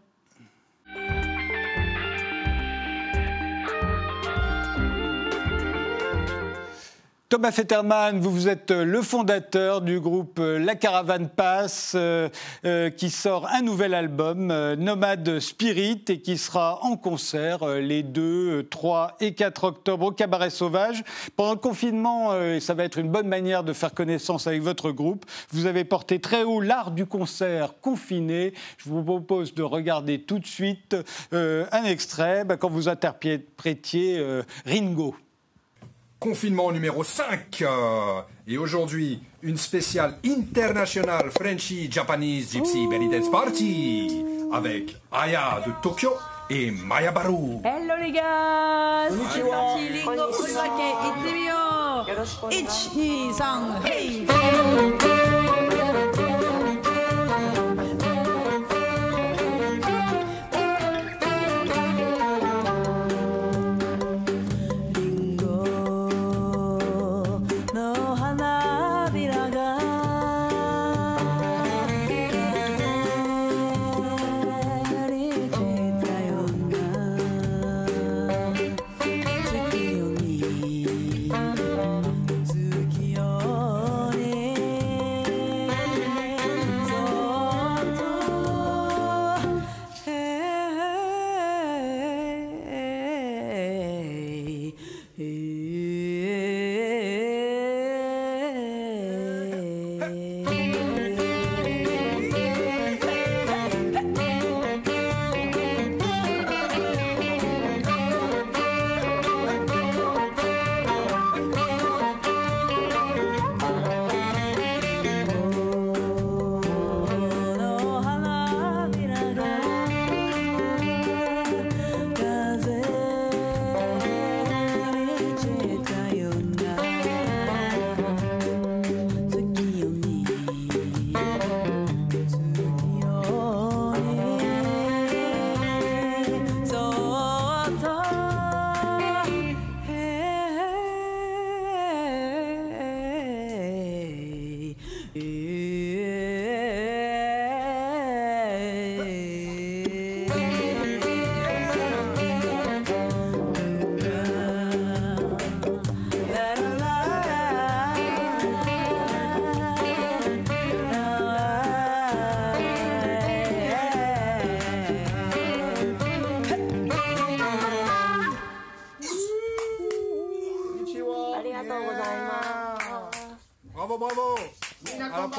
[7.34, 12.28] Thomas Fetterman, vous, vous êtes le fondateur du groupe La Caravane Passe, euh,
[12.64, 18.04] euh, qui sort un nouvel album, euh, Nomade Spirit, et qui sera en concert les
[18.04, 21.02] 2, 3 et 4 octobre au Cabaret Sauvage.
[21.34, 25.24] Pendant le confinement, ça va être une bonne manière de faire connaissance avec votre groupe.
[25.50, 28.54] Vous avez porté très haut l'art du concert confiné.
[28.78, 30.96] Je vous propose de regarder tout de suite
[31.32, 34.24] un extrait bah, quand vous interprétiez
[34.66, 35.16] Ringo
[36.18, 37.62] confinement numéro 5.
[37.62, 45.72] Euh, et aujourd'hui, une spéciale internationale Frenchy Japanese Gypsy Belly Dance Party avec Aya de
[45.82, 46.12] Tokyo
[46.50, 47.60] et Maya Baru.
[47.64, 49.08] Hello les gars.
[49.32, 50.22] C'est parti, Lingo 1, 2,
[52.24, 52.50] 3
[53.86, 54.26] hey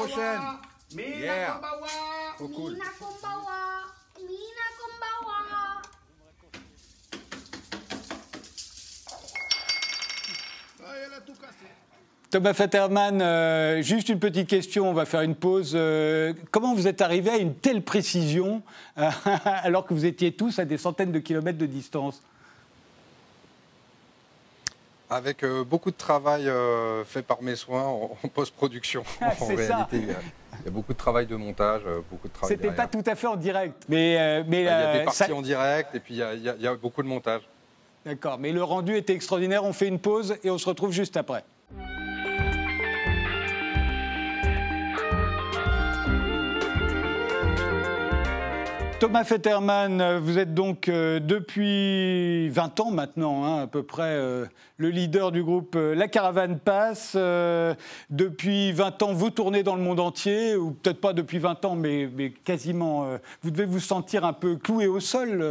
[0.06, 0.58] Mina.
[0.94, 1.88] Kombawa.
[2.44, 2.84] Mina
[4.18, 5.36] Mina Kombawa.
[12.30, 15.72] Thomas Fatterman, euh, juste une petite question, on va faire une pause.
[15.74, 18.62] Euh, comment vous êtes arrivé à une telle précision
[18.96, 22.22] alors que vous étiez tous à des centaines de kilomètres de distance?
[25.08, 29.04] Avec euh, beaucoup de travail euh, fait par mes soins en, post-production.
[29.20, 29.76] Ah, en c'est ça.
[29.76, 30.08] réalité, il
[30.64, 33.14] y, a, beaucoup de travail de montage, euh, beaucoup de travail C'était pas tout à
[33.14, 36.14] fait en direct, mais, mais Il y a des parties ça- en direct et puis
[36.14, 37.42] il y a, il y a- il y a beaucoup de montage.
[38.04, 39.64] D'accord, mais le rendu était extraordinaire.
[39.64, 41.44] On fait une pause et on se retrouve juste après.
[48.98, 54.04] Thomas Fetterman, euh, vous êtes donc euh, depuis 20 ans maintenant, hein, à peu près,
[54.04, 54.46] euh,
[54.78, 57.14] le leader du groupe La Caravane Passe.
[58.08, 61.76] Depuis 20 ans, vous tournez dans le monde entier, ou peut-être pas depuis 20 ans,
[61.76, 62.08] mais,
[62.44, 63.06] quasiment.
[63.42, 65.44] vous devez vous sentir un peu cloué au sol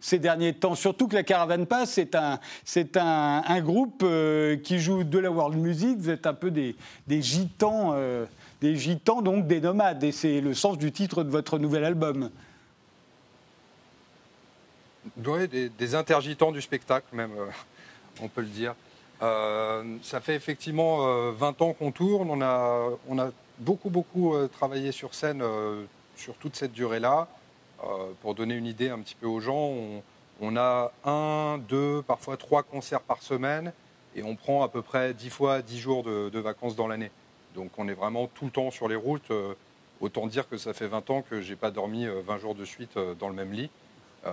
[0.00, 0.76] ces derniers temps.
[0.76, 1.98] Surtout que La Caravane Passe,
[2.64, 4.04] c'est un, groupe
[4.62, 5.98] qui joue de la world music.
[5.98, 6.76] Vous êtes un peu des,
[7.08, 7.96] des gitans,
[8.60, 10.04] des gitans, donc des nomades.
[10.04, 12.30] Et c'est le sens du titre de votre nouvel album.
[15.16, 17.46] Des, des intergitants du spectacle, même, euh,
[18.20, 18.74] on peut le dire.
[19.22, 22.30] Euh, ça fait effectivement euh, 20 ans qu'on tourne.
[22.30, 25.42] On a, on a beaucoup, beaucoup euh, travaillé sur scène
[26.16, 27.28] sur toute cette durée-là.
[28.20, 29.72] Pour donner une idée un petit peu aux gens,
[30.42, 33.72] on, a un, deux, parfois trois concerts par semaine
[34.14, 37.10] et on prend à peu près 10 fois 10 jours de, de vacances dans l'année.
[37.54, 39.32] Donc on est vraiment tout le temps sur les routes.
[40.00, 42.64] Autant dire que ça fait 20 ans que j'ai pas dormi euh, 20 jours de
[42.64, 43.70] suite dans le même lit.
[44.26, 44.32] Euh,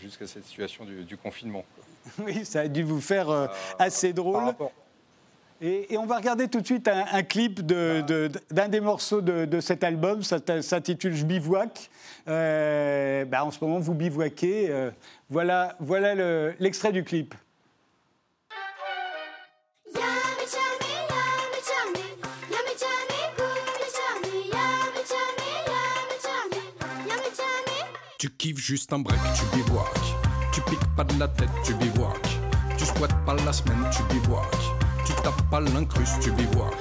[0.00, 1.64] jusqu'à cette situation du, du confinement.
[2.18, 4.54] Oui, ça a dû vous faire euh, Euh, assez drôle.
[5.60, 8.80] Et, et on va regarder tout de suite un, un clip de- de- d'un des
[8.80, 10.22] morceaux de, de cet album.
[10.22, 11.90] Ça s'intitule Je bivouac.
[12.28, 14.66] Euh, bah, en ce moment, vous bivouaquez.
[14.70, 14.90] Euh,
[15.30, 17.34] voilà voilà le- l'extrait du clip.
[28.18, 30.14] Tu kiffes juste un break, tu bivouacs.
[30.50, 32.38] Tu piques pas de la tête, tu bivouacs.
[32.78, 34.56] Tu squattes pas la semaine, tu bivouacs.
[35.04, 36.72] Tu tapes pas l'incruste, tu bivouacs.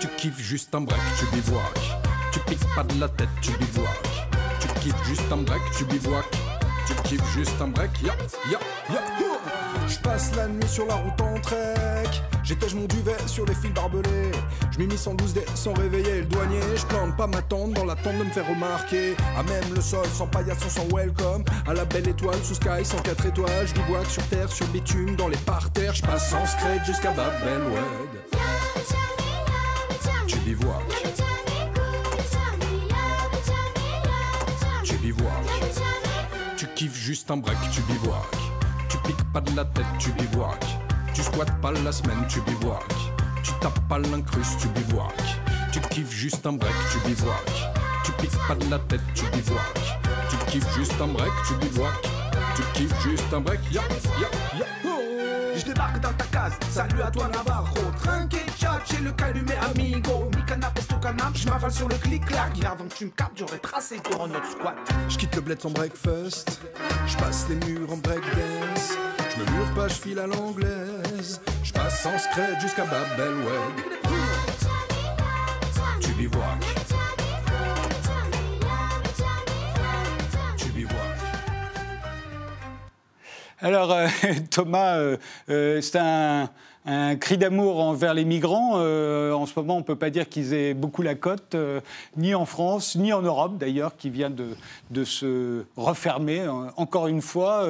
[0.00, 1.62] Tu kiffes juste un break, tu bivouacs.
[2.32, 4.28] Tu piques pas de la tête, tu bivouacs.
[4.58, 6.36] Tu kiffes juste un break, tu bivouacs.
[6.88, 8.14] Tu kiffes juste un break, ya,
[8.50, 8.58] ya,
[8.92, 9.00] ya.
[9.86, 12.10] Je passe la nuit sur la route en trek.
[12.52, 14.30] J'étèche mon duvet sur les fils barbelés.
[14.72, 16.60] Je m'y mis sans douce dé, sans réveiller le douanier.
[16.76, 19.16] Je plante pas ma tente dans l'attente de me faire remarquer.
[19.38, 21.44] À même le sol, sans paillasson, sans welcome.
[21.66, 23.66] À la belle étoile, sous sky, sans quatre étoiles.
[23.66, 25.94] Je bois sur terre, sur bitume, dans les parterres.
[25.94, 27.80] Je passe en scred jusqu'à Babelwed.
[30.26, 30.76] Tu bivouac.
[34.84, 35.32] Tu bivouac.
[36.58, 38.28] Tu kiffes juste un break, tu bivouac.
[38.90, 40.81] Tu piques pas de la tête, tu bivouac.
[41.14, 42.80] Tu squattes pas la semaine, tu bivouacs.
[43.42, 45.40] Tu tapes pas l'incruste, tu bivouacs.
[45.72, 47.72] Tu kiffes juste un break, tu bivouacs.
[48.04, 49.98] Tu piques pas de la tête, tu bivouacs.
[50.30, 52.02] Tu kiffes juste un break, tu bivouacs.
[52.56, 53.82] Tu kiffes juste un break, ya,
[54.20, 54.66] ya, ya.
[55.54, 60.30] Je débarque dans ta case, salut à toi Navarro Trinqué, chat, j'ai le calumet amigo
[60.34, 63.38] Mi canap, esto canap, je m'avale sur le clic-clac Et avant que tu me captes,
[63.38, 64.74] j'aurais tracé pour un autre squat
[65.08, 66.62] Je quitte le bled sans breakfast.
[67.06, 68.96] Je passe les murs en breakdance.
[69.34, 71.40] Je me mure pas, je file à l'anglaise.
[71.62, 73.48] Je passe sans scred jusqu'à Babelwed.
[76.00, 76.82] Tu bivouacs.
[83.62, 84.08] Alors, euh,
[84.50, 85.16] Thomas, euh,
[85.48, 86.50] euh, c'est un,
[86.84, 88.72] un cri d'amour envers les migrants.
[88.76, 91.80] Euh, en ce moment, on ne peut pas dire qu'ils aient beaucoup la cote, euh,
[92.16, 97.22] ni en France, ni en Europe d'ailleurs, qui vient de, se refermer euh, encore une
[97.22, 97.66] fois.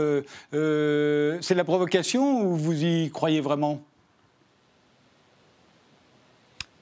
[0.53, 3.81] C'est la provocation ou vous y croyez vraiment?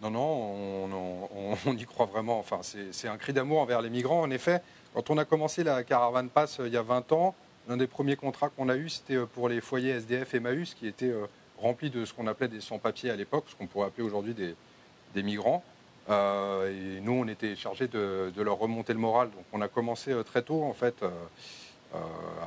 [0.03, 1.29] Non, non,
[1.67, 2.39] on, y croit vraiment.
[2.39, 4.23] Enfin, c'est un cri d'amour envers les migrants.
[4.23, 4.63] En effet,
[4.95, 7.35] quand on a commencé la caravane passe il y a 20 ans,
[7.69, 11.13] l'un des premiers contrats qu'on a eu, c'était pour les foyers SDF Emmaüs, qui étaient
[11.61, 15.23] remplis de ce qu'on appelait des sans-papiers à l'époque, ce qu'on pourrait appeler aujourd'hui des,
[15.23, 15.63] migrants.
[16.09, 19.31] Euh, et nous, on était chargés de, leur remonter le moral.
[19.31, 21.99] Donc, on a commencé euh, très tôt, en fait, euh,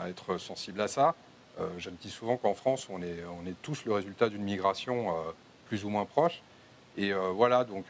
[0.02, 1.16] à être sensible à ça.
[1.60, 3.24] Euh, je le dis souvent qu'en France, on est,
[3.62, 5.14] tous le résultat d'une migration
[5.68, 6.42] plus ou moins proche.
[6.98, 7.86] Et voilà, donc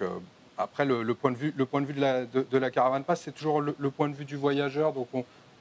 [0.57, 3.61] après, le, point de vue, le point de, vue de, la, caravane passe, c'est toujours
[3.61, 4.93] le, le point de vue du voyageur.
[4.93, 5.07] Donc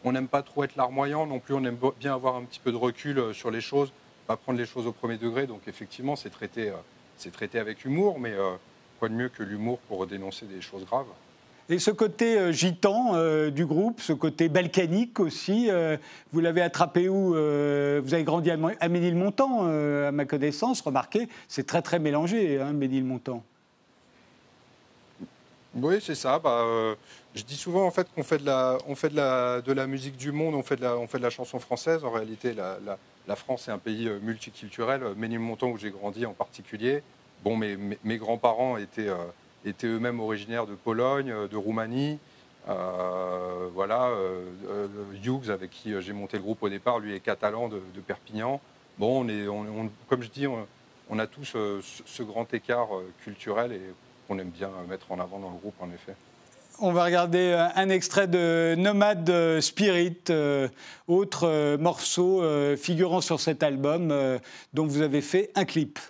[0.04, 2.72] on n'aime pas trop être larmoyant non plus, on aime bien avoir un petit peu
[2.72, 3.92] de recul sur les choses,
[4.32, 5.46] pas prendre les choses au premier degré.
[5.46, 6.74] Donc effectivement, c'est traité, euh,
[7.16, 8.52] c'est traité avec humour, mais euh,
[8.98, 11.06] quoi de mieux que l'humour pour dénoncer des choses graves?
[11.68, 15.96] Et ce côté euh, gitan euh, du groupe, ce côté balkanique aussi, euh,
[16.32, 19.66] vous l'avez attrapé où Euh, Vous avez grandi à, à Ménilmontant,
[20.08, 20.80] à ma connaissance.
[20.80, 23.42] Remarquez, c'est très très mélangé, hein, Ménilmontant.
[25.74, 26.38] Oui, c'est ça.
[26.38, 26.64] Bah,
[27.34, 29.86] je dis souvent en fait qu'on fait de la, on fait de la, de la
[29.86, 32.04] musique du monde, on fait de la, on fait de la chanson française.
[32.04, 35.02] En réalité, la, la- la France est un pays euh, multiculturel.
[35.02, 37.02] Euh, Ménilmontant où j'ai grandi en particulier.
[37.44, 39.16] Bon, mes, grands-parents étaient, euh,
[39.64, 42.18] étaient eux-mêmes originaires de Pologne, de Roumanie.
[43.74, 44.12] Voilà,
[45.24, 48.60] Hughes avec qui j'ai monté le groupe au départ, lui est catalan de, Perpignan.
[48.98, 49.26] Bon,
[50.08, 52.90] comme je dis, on, a tous ce, ce grand écart
[53.24, 53.80] culturel et
[54.28, 56.14] qu'on aime bien mettre en avant dans le groupe, en effet.
[56.84, 60.66] On va regarder euh, un extrait de Nomad euh, Spirit, euh,
[61.06, 64.40] autre euh, morceau euh, figurant sur cet album euh,
[64.74, 66.00] dont vous avez fait un clip.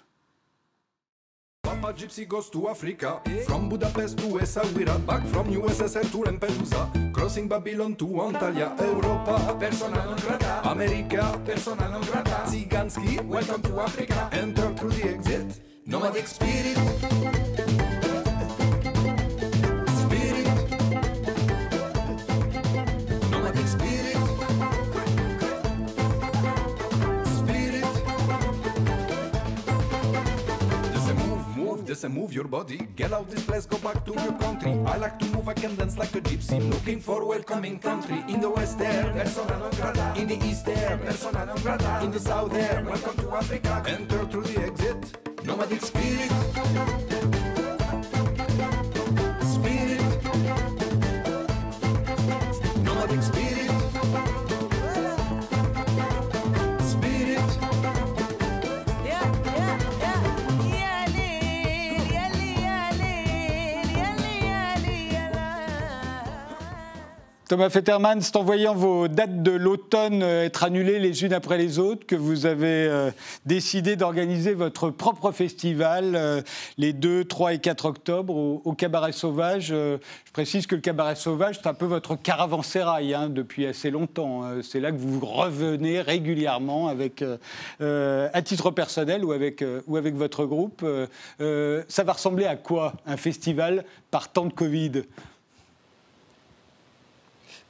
[1.62, 7.46] Papa Gypsy goes to Africa, from Budapest to Essaouira, back from USSR to Lampedusa, crossing
[7.46, 14.30] Babylon to Antalya, Europa, persona non grata, America, persona non grata, Zyganski, welcome to Africa,
[14.32, 16.26] enter through the exit, nomadic.
[16.26, 17.91] Spirit.
[31.92, 32.88] Move, move, just a move your body.
[32.96, 34.72] Get out this place, go back to your country.
[34.86, 36.58] I like to move, I can dance like a gypsy.
[36.70, 38.24] Looking for a welcoming country.
[38.28, 40.14] In the west there, persona non grata.
[40.20, 42.00] In the east there, persona non grata.
[42.04, 43.82] In the south there, welcome to Africa.
[43.86, 45.44] Enter through the exit.
[45.44, 45.82] Nomadic.
[45.82, 47.51] Spirit.
[67.52, 71.58] Thomas Fetterman, c'est en voyant vos dates de l'automne euh, être annulées les unes après
[71.58, 73.10] les autres que vous avez euh,
[73.44, 76.40] décidé d'organiser votre propre festival euh,
[76.78, 79.66] les 2, 3 et 4 octobre au, Cabaret Sauvage.
[79.66, 79.98] Je
[80.32, 84.44] précise que le Cabaret Sauvage, c'est un peu votre caravansérail hein, depuis assez longtemps.
[84.44, 87.22] Euh, c'est là que vous revenez régulièrement avec,
[87.82, 90.86] à titre personnel ou avec, votre groupe.
[91.38, 95.02] Ça va ressembler à quoi un festival par temps de Covid?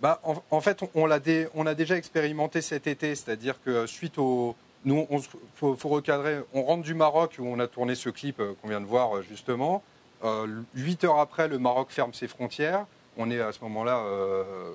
[0.02, 1.20] Bah, en, fait, on, on l'a
[1.54, 4.56] on a déjà expérimenté cet été, c'est-à-dire que suite au.
[4.84, 5.20] Nous, il
[5.54, 6.40] faut, recadrer.
[6.52, 9.16] On rentre du Maroc où on a tourné ce clip euh, qu'on vient de voir
[9.16, 9.80] euh, justement.
[10.24, 12.84] Euh, Huit heures après, le Maroc ferme ses frontières.
[13.16, 14.72] On est à ce moment-là euh,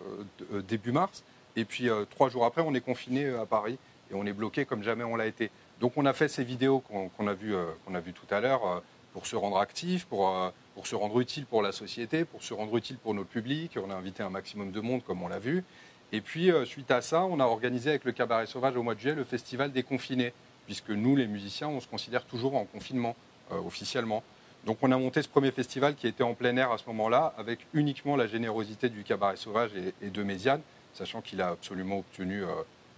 [0.53, 1.25] euh, début mars.
[1.57, 3.77] Et puis euh, trois jours après, on est confiné euh, à Paris
[4.11, 5.51] et on est bloqué comme jamais on l'a été.
[5.81, 8.65] Donc on a fait ces vidéos qu'on a vues euh, a vues tout à l'heure
[8.65, 8.79] euh,
[9.13, 12.53] pour se rendre actif, pour, euh, pour se rendre utile pour la société, pour se
[12.53, 13.79] rendre utile pour notre public.
[13.83, 15.63] On a invité un maximum de monde, comme on l'a vu.
[16.11, 18.93] Et puis, euh, suite à ça, on a organisé avec le Cabaret Sauvage au mois
[18.93, 20.33] de juillet le festival des confinés,
[20.67, 23.15] puisque nous, les musiciens, on se considère toujours en confinement,
[23.51, 24.21] euh, officiellement.
[24.67, 27.33] Donc, on a monté ce premier festival qui était en plein air à ce moment-là,
[27.39, 29.71] avec uniquement la générosité du Cabaret Sauvage
[30.03, 30.61] et, de Méziane,
[30.93, 32.49] sachant qu'il a absolument obtenu euh,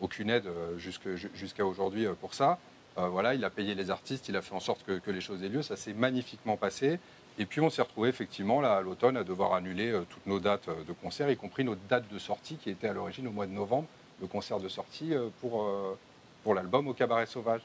[0.01, 2.59] aucune aide jusqu'à aujourd'hui pour ça.
[2.97, 5.41] Voilà, il a payé les artistes, il a fait en sorte que, que les choses
[5.41, 5.61] aient lieu.
[5.61, 6.99] Ça s'est magnifiquement passé.
[7.39, 10.41] Et puis on s'est retrouvé effectivement là à l'automne à devoir annuler euh, toutes nos
[10.41, 13.31] dates euh, de concert, y compris notre date de sortie qui était à l'origine au
[13.31, 13.87] mois de novembre,
[14.19, 17.61] le concert de sortie euh, pour, l'album au Cabaret Sauvage.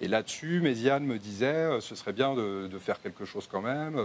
[0.00, 4.00] Et là-dessus, Méziane me disait, ce serait bien de, faire quelque chose quand même.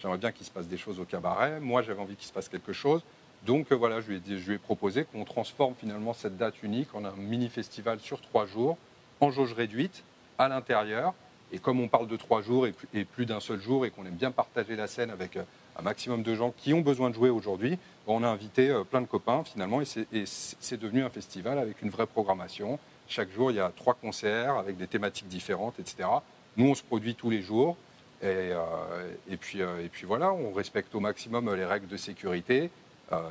[0.00, 1.60] J'aimerais bien qu'il se passe des choses au cabaret.
[1.60, 3.02] Moi, j'avais envie qu'il se passe quelque chose.
[3.44, 6.62] Donc voilà, je lui ai, dit- je lui ai proposé qu'on transforme finalement cette date
[6.62, 8.78] unique en un mini-festival sur trois jours,
[9.20, 10.02] en jauge réduite,
[10.38, 11.12] à l'intérieur.
[11.52, 14.14] Et comme on parle de trois jours et plus, d'un seul jour et qu'on aime
[14.14, 15.44] bien partager la scène avec euh,
[15.78, 17.78] un maximum de gens qui ont besoin de jouer aujourd'hui,
[18.08, 21.90] on a invité euh, plein de copains finalement et c'est- devenu un festival avec une
[21.90, 22.78] vraie programmation.
[23.08, 26.08] Chaque jour, il y a trois concerts avec des thématiques différentes, etc.
[26.56, 27.76] Nous, on se produit tous les jours.
[28.22, 29.60] Et, euh, et, puis,
[30.04, 32.70] voilà, on respecte au maximum les règles de sécurité.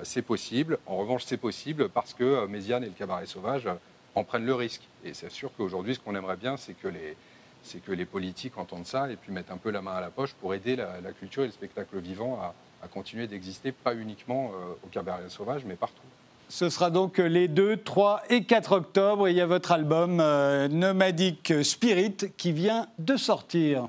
[0.04, 0.78] C'est possible.
[0.86, 3.68] En revanche, c'est possible parce que Méziane et le Cabaret Sauvage
[4.14, 4.84] en prennent le risque.
[5.04, 7.18] Et c'est sûr qu'aujourd'hui, ce qu'on aimerait bien, c'est que les,
[7.66, 10.10] c'est que les politiques entendent ça et puis mettent un peu la main à la
[10.10, 12.54] poche pour aider la, culture et le spectacle vivant à,
[12.88, 16.04] continuer d'exister, pas uniquement euh, au Cabaret Sauvage, mais partout.
[16.50, 19.28] Ce sera donc les 2, 3 et 4 octobre.
[19.28, 23.88] Il y a votre album euh, Nomadic Spirit qui vient de sortir.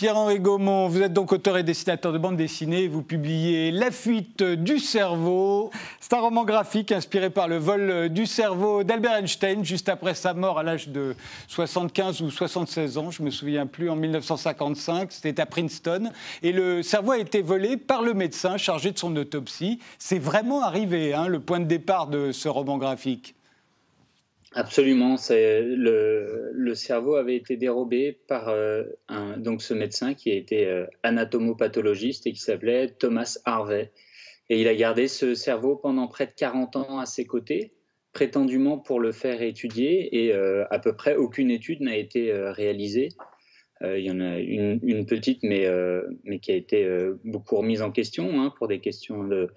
[0.00, 2.88] Pierre-Henri Gaumont, vous êtes donc auteur et dessinateur de bande dessinée.
[2.88, 5.70] Vous publiez La fuite du cerveau.
[6.00, 10.32] C'est un roman graphique inspiré par le vol du cerveau d'Albert Einstein, juste après sa
[10.32, 11.14] mort à l'âge de
[11.48, 15.12] 75 ou 76 ans, je me souviens plus, en 1955.
[15.12, 16.10] C'était à Princeton.
[16.42, 19.80] Et le cerveau a été volé par le médecin chargé de son autopsie.
[19.98, 23.34] C'est vraiment arrivé, hein, le point de départ de ce roman graphique.
[24.52, 30.66] Absolument, c'est le, cerveau avait été dérobé par euh, un, donc ce médecin qui été
[30.66, 33.92] euh, anatomopathologiste et qui s'appelait Thomas Harvey.
[34.48, 37.74] Et il a gardé ce cerveau pendant près de 40 ans à ses côtés,
[38.12, 42.50] prétendument pour le faire étudier, et euh, à peu près aucune étude n'a été euh,
[42.50, 43.10] réalisée.
[43.82, 45.66] Il y en a une, petite, mais,
[46.24, 46.86] mais qui a été
[47.24, 49.48] beaucoup remise en question hein, pour des questions de-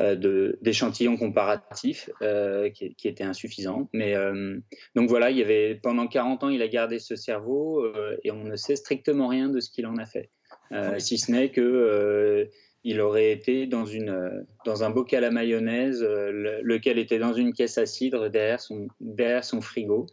[0.00, 3.88] d'échantillons comparatifs euh, qui, qui étaient insuffisants.
[3.92, 4.58] Mais euh,
[4.94, 8.30] donc voilà, il y avait pendant 40 ans, il a gardé ce cerveau euh, et
[8.30, 10.30] on ne sait strictement rien de ce qu'il en a fait,
[10.72, 12.44] Euh, si ce n'est que euh,
[12.84, 17.18] il aurait été dans une euh, dans un bocal à mayonnaise, euh, le- lequel était
[17.18, 20.06] dans une caisse à cidre derrière son derrière son frigo.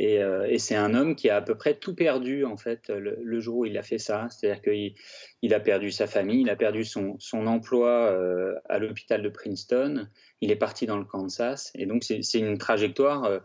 [0.00, 2.88] Et, euh, et c'est un homme qui a à peu près tout perdu en fait
[2.88, 4.28] le, le jour où il a fait ça.
[4.30, 4.94] C'est-à-dire qu'il
[5.42, 9.28] il a perdu sa famille, il a perdu son, son emploi euh, à l'hôpital de
[9.28, 10.08] Princeton,
[10.40, 11.72] il est parti dans le Kansas.
[11.74, 13.40] Et donc c'est une trajectoire euh,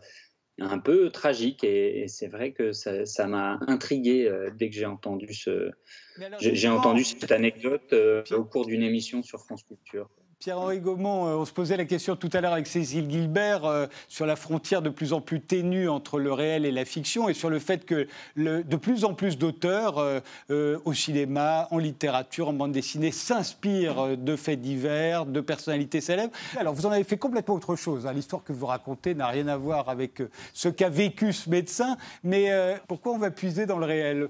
[0.60, 1.64] un peu tragique.
[1.64, 5.72] Et, et c'est vrai que ça m'a intrigué dès que j'ai entendu, ce,
[6.38, 7.92] j'ai entendu cette anecdote
[8.30, 10.08] au cours d'une émission sur France Culture.
[10.44, 13.86] Pierre-Henri Gaumont, euh, on se posait la question tout à l'heure avec Cécile Gilbert euh,
[14.08, 17.32] sur la frontière de plus en plus ténue entre le réel et la fiction et
[17.32, 20.20] sur le fait que le- de plus en plus d'auteurs euh,
[20.50, 26.34] euh, au cinéma, en littérature, en bande dessinée s'inspirent de faits divers, de personnalités célèbres.
[26.58, 28.06] Alors vous en avez fait complètement autre chose.
[28.06, 28.12] hein.
[28.12, 30.22] L'histoire que vous racontez n'a rien à voir avec
[30.52, 34.28] ce qu'a vécu ce médecin, mais euh, pourquoi on va puiser dans le réel?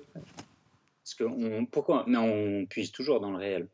[1.02, 2.04] Parce que on, pourquoi?
[2.06, 3.66] Mais on puise toujours dans le réel,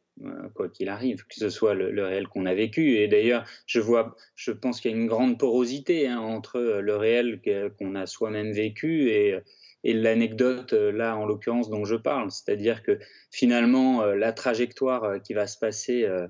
[0.55, 2.97] quoi qu'il arrive, que ce soit le, réel qu'on a vécu.
[2.97, 6.81] Et d'ailleurs, je vois, je pense qu'il y a une grande porosité hein, entre euh,
[6.81, 7.41] le réel
[7.79, 9.39] qu'on a soi-même vécu et,
[9.85, 12.31] et l'anecdote euh, là, en l'occurrence, dont je parle.
[12.31, 12.99] C'est-à-dire que
[13.31, 16.27] finalement, euh, la trajectoire euh, qui va se passer euh,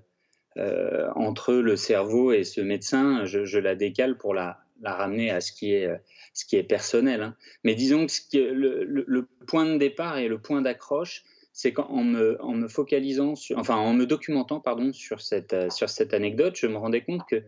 [0.57, 5.53] euh, entre le cerveau et ce médecin, je, la décale pour la, ramener à ce
[5.53, 7.23] qui est, euh, personnel.
[7.23, 7.37] hein.
[7.65, 11.23] Mais disons que le- le point de départ et le point d'accroche,
[11.61, 16.57] c'est qu'en me, focalisant, enfin en me documentant pardon, sur, cette, euh, sur cette anecdote,
[16.57, 17.43] je me rendais compte que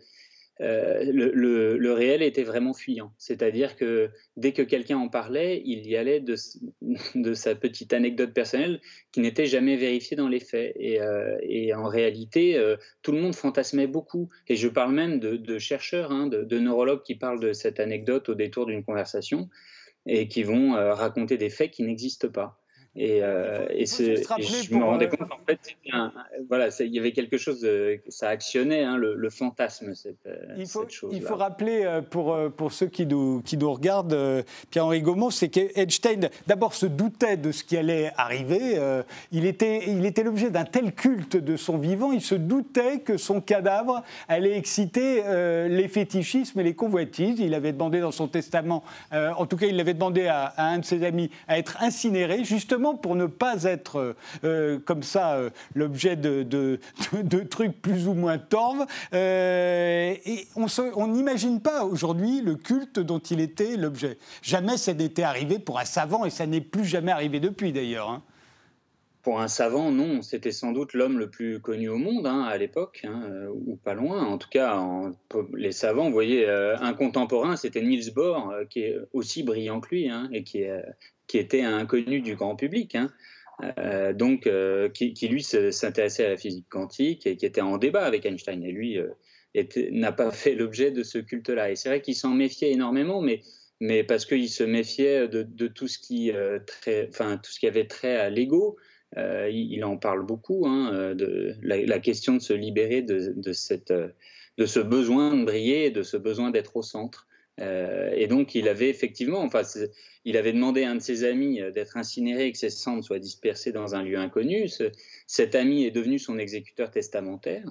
[0.60, 3.14] euh, le, le- réel était vraiment fuyant.
[3.16, 6.36] C'est-à-dire que dès que quelqu'un en parlait, il y allait de,
[7.14, 8.82] de sa petite anecdote personnelle
[9.12, 10.74] qui n'était jamais vérifiée dans les faits.
[10.78, 12.62] Et, euh, et en réalité,
[13.00, 14.28] tout le monde fantasmait beaucoup.
[14.46, 18.28] Et je parle même de, de chercheurs, hein, de, neurologues qui parlent de cette anecdote
[18.28, 19.48] au détour d'une conversation
[20.04, 22.61] et qui vont raconter des faits qui n'existent pas.
[22.94, 25.58] Et, euh, et et je me rendais euh, compte qu'en fait,
[25.94, 26.12] un-
[26.46, 30.36] voilà, il y avait quelque chose, de, ça actionnait hein, le, le fantasme, cette, euh,
[30.58, 31.16] Il faut, cette chose-là.
[31.18, 36.28] il faut rappeler pour, pour ceux qui nous, qui nous regardent, Pierre-Henri Gaumont, c'est qu'Einstein,
[36.46, 38.78] d'abord, se doutait de ce qui allait arriver.
[39.30, 43.16] il était il était l'objet d'un tel culte de son vivant, il se doutait que
[43.16, 45.22] son cadavre allait exciter
[45.68, 47.40] les fétichismes et les convoitises.
[47.40, 48.82] Il avait demandé dans son testament,
[49.12, 52.44] en tout cas, il l'avait demandé à, à un de ses amis, à être incinéré,
[52.44, 54.12] justement pour ne pas être euh,
[54.44, 56.78] euh, comme ça euh, l'objet de, de-
[57.44, 58.84] trucs plus ou moins torves.
[59.12, 64.18] Et on se- on n'imagine pas aujourd'hui le culte dont il était l'objet.
[64.42, 68.10] Jamais ça n'était arrivé pour un savant et ça n'est plus jamais arrivé depuis d'ailleurs.
[68.10, 68.22] hein.
[69.22, 72.56] Pour un savant, non, c'était sans doute l'homme le plus connu au monde hein, à
[72.58, 73.22] l'époque, hein,
[73.54, 74.24] ou pas loin.
[74.26, 75.12] En tout cas, en-
[75.54, 80.10] les savants, vous voyez, un contemporain, c'était Niels Bohr, qui est aussi brillant que lui,
[80.32, 80.82] et qui, est-
[81.26, 82.94] qui était inconnu du grand public.
[82.94, 83.10] hein.
[83.78, 88.04] Euh, donc, euh, qui, lui s'intéressait à la physique quantique et qui était en débat
[88.04, 88.62] avec Einstein.
[88.64, 89.08] Et lui euh,
[89.90, 91.70] n'a pas fait l'objet de ce culte-là.
[91.70, 93.40] Et c'est vrai qu'il s'en méfiait énormément, mais
[93.84, 96.30] mais parce qu'il se méfiait de, tout ce qui,
[97.08, 98.76] enfin tout ce qui avait trait à l'ego.
[99.16, 104.78] Il, en parle beaucoup, hein, de la, question de se libérer de, cette, de ce
[104.78, 107.26] besoin de briller, de ce besoin d'être au centre.
[107.62, 109.62] Euh, et donc, il avait effectivement, enfin,
[110.24, 113.04] il avait demandé à un de ses amis euh, d'être incinéré et que ses cendres
[113.04, 114.68] soient dispersées dans un lieu inconnu.
[114.68, 114.90] Ce-
[115.26, 117.64] cet ami est devenu son exécuteur testamentaire.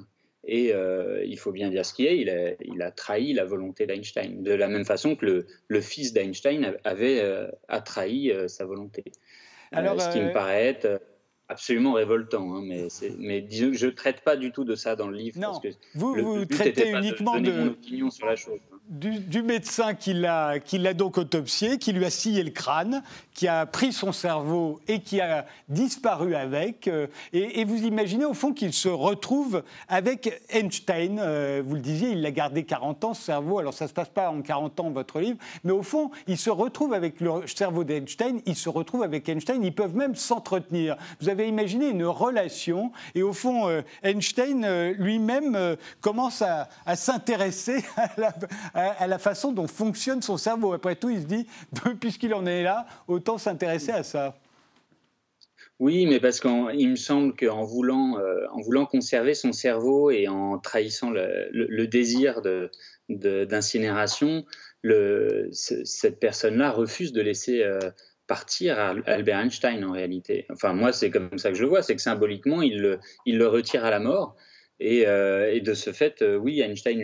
[0.47, 3.45] Et euh, il faut bien dire ce qui est, il a, il a trahi la
[3.45, 8.31] volonté d'Einstein, de la même façon que le, le fils d'Einstein avait euh, a trahi
[8.47, 9.03] sa volonté.
[9.71, 10.99] Alors, ce qui me paraît être
[11.47, 12.55] absolument révoltant.
[12.55, 15.07] hein, mais, c'est- mais disons que je ne traite pas du tout de ça dans
[15.09, 15.37] le livre.
[15.39, 18.35] Non, parce que vous, le, vous traitez uniquement de donner de- mon opinion sur la
[18.35, 18.59] chose.
[18.89, 20.59] Du, médecin qui l'a
[20.93, 23.01] donc autopsié, qui lui a scié le crâne,
[23.33, 26.87] qui a pris son cerveau et qui a disparu avec.
[26.87, 31.19] euh, Et, vous imaginez au fond qu'il se retrouve avec Einstein.
[31.19, 33.59] euh, Vous le disiez, il l'a gardé 40 ans, ce cerveau.
[33.59, 35.37] Alors ça ne se passe pas en 40 ans, votre livre.
[35.63, 39.63] Mais au fond, il se retrouve avec le cerveau d'Einstein, il se retrouve avec Einstein.
[39.63, 40.97] Ils peuvent même s'entretenir.
[41.21, 42.91] Vous avez imaginé une relation.
[43.15, 48.33] Et au fond, euh, Einstein lui-même commence à, à s'intéresser à la,
[48.73, 50.73] à- la façon dont fonctionne son cerveau.
[50.73, 51.47] Après tout, il se dit,
[51.99, 54.35] puisqu'il en est là, autant s'intéresser à ça.
[55.79, 60.27] Oui, mais parce qu'il me semble qu'en voulant, euh, en voulant conserver son cerveau et
[60.27, 61.49] en trahissant le,
[61.87, 62.69] désir de-
[63.09, 64.45] de- d'incinération,
[65.51, 67.79] ce- cette personne-là refuse de laisser euh,
[68.27, 70.45] partir Al- Albert Einstein en réalité.
[70.51, 72.77] Enfin, moi, c'est comme ça que je le vois, c'est que symboliquement, il
[73.25, 74.35] le retire à la mort.
[74.83, 76.99] Et, euh, et de ce fait, euh, oui, Einstein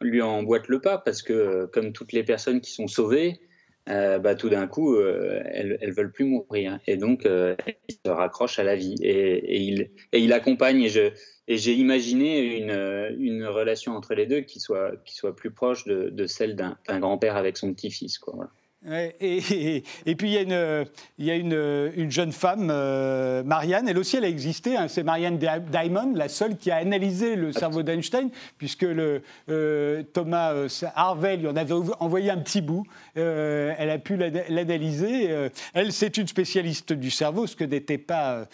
[0.00, 3.40] lui, emboîte le pas parce que, euh, comme toutes les personnes qui sont sauvées,
[3.86, 6.78] bah, tout d'un coup, elles, elles veulent plus mourir.
[6.86, 8.94] Et donc, il se raccroche à la vie.
[9.02, 10.80] Et, il, et accompagne.
[10.82, 14.92] Et, j'ai imaginé une, relation entre les deux qui soit,
[15.36, 18.20] plus proche de, de celle d'un grand-père avec son petit-fils.
[18.32, 18.50] voilà.
[18.88, 19.82] Et,
[20.16, 24.88] puis il y a une, jeune femme, euh, Marianne, elle aussi elle a existé, hein,
[24.88, 30.52] c'est Marianne Di- Diamond, la seule qui a analysé le cerveau d'Einstein, puisque euh, Thomas
[30.54, 32.84] euh, Harvey lui en avait envoyé un petit bout,
[33.16, 35.28] elle a pu l'ana- l'analyser.
[35.74, 38.46] Elle, c'est une spécialiste du cerveau, ce que n'était pas,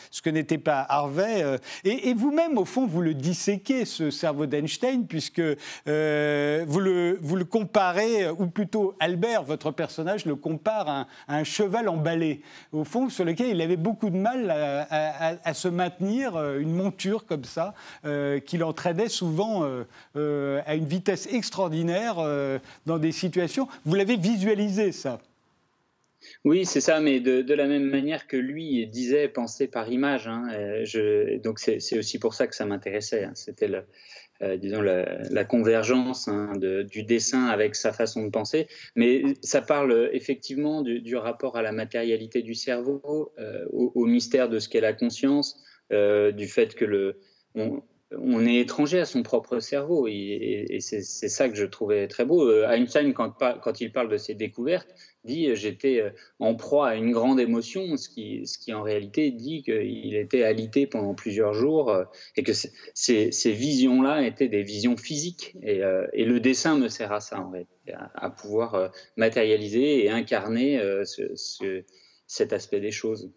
[0.89, 1.45] Harvey.
[1.85, 8.47] et vous-même, au fond, vous le disséquez, ce cerveau d'Einstein, puisque vous le comparez, ou
[8.49, 12.41] plutôt Albert, votre personnage, le compare à un, à un cheval emballé,
[12.73, 17.27] au fond, sur lequel il avait beaucoup de mal à, se maintenir, euh, une monture
[17.27, 19.65] comme ça, euh, qui l'entraînait souvent
[20.17, 22.17] euh, à une vitesse extraordinaire
[22.87, 23.69] dans des situations.
[23.85, 25.21] Vous l'avez visualisé, ça?
[26.45, 30.27] Oui, c'est ça, mais de, la même manière que lui disait penser par image.
[30.27, 30.49] hein,
[31.43, 33.25] donc c'est c'est aussi pour ça que ça m'intéressait.
[33.25, 33.85] hein, C'était le,
[34.43, 38.67] euh, disons la, convergence hein, du dessin avec sa façon de penser.
[38.95, 44.49] Mais ça parle euh, effectivement du, rapport à la matérialité du cerveau, euh, au, mystère
[44.49, 47.21] de ce qu'est la conscience, du fait que le
[47.55, 50.07] on, est étranger à son propre cerveau.
[50.09, 52.51] Et, c'est ça que je trouvais très beau.
[52.65, 54.89] Einstein, quand il parle de ses découvertes,
[55.27, 58.83] dit euh, j'étais euh, en proie à une grande émotion, ce qui, ce qui en
[58.83, 62.05] réalité dit qu'il était alité pendant plusieurs jours euh,
[62.37, 65.55] et que ces, ces visions-là étaient des visions physiques.
[65.63, 65.81] Et,
[66.13, 71.35] et le dessin me sert à ça, en réalité, à, pouvoir matérialiser et incarner ce-
[71.35, 71.85] ce-
[72.27, 73.31] cet aspect des choses.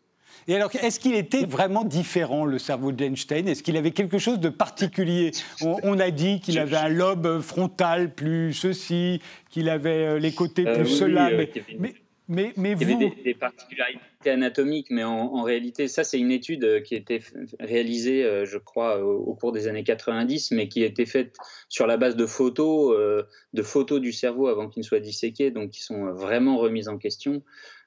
[0.47, 3.47] Et alors, est-ce qu'il était vraiment différent, le cerveau d'Einstein?
[3.47, 5.31] Est-ce qu'il avait quelque chose de particulier?
[5.61, 10.31] On, on a dit qu'il avait un lobe frontal plus ceci, qu'il avait euh, les
[10.31, 11.29] côtés Euh, plus oui, cela.
[11.35, 11.87] oui, euh,
[12.27, 16.03] mais, mais Il y avait vous, des, des particularités anatomiques, mais en, en réalité, ça,
[16.03, 17.21] c'est une étude qui a été
[17.59, 21.35] réalisée, je crois, au, au cours des années 90, mais qui a été faite
[21.69, 23.23] sur la base de photos, euh,
[23.53, 26.97] de photos du cerveau avant qu'il ne soit disséqué, donc qui sont vraiment remises en
[26.97, 27.41] question.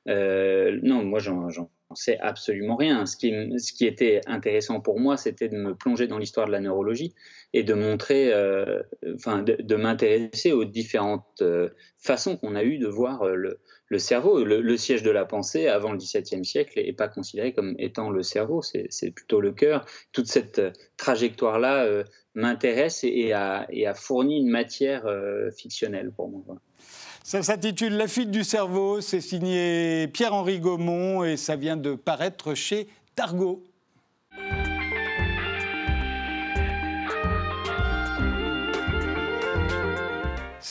[0.09, 1.49] Euh, non, moi, j'en
[1.95, 3.07] sais absolument rien.
[3.07, 7.15] Ce qui, était intéressant pour moi, c'était de me plonger dans l'histoire de la neurologie
[7.53, 8.83] et de montrer, euh,
[9.15, 11.69] enfin, de, m'intéresser aux différentes euh,
[11.99, 13.35] façons qu'on a eu de voir euh,
[13.89, 14.45] le, cerveau.
[14.45, 18.23] Le, siège de la pensée, avant le XVIIe siècle, n'est pas considéré comme étant le
[18.23, 19.85] cerveau, c'est plutôt le cœur.
[20.13, 20.63] Toute cette
[20.97, 25.05] trajectoire-là m'intéresse et, a, fourni une matière
[25.55, 26.43] fictionnelle pour moi.
[27.25, 29.01] Ça s'intitule La fuite du cerveau.
[29.01, 33.63] C'est signé Pierre-Henri Gaumont et ça vient de paraître chez Targot.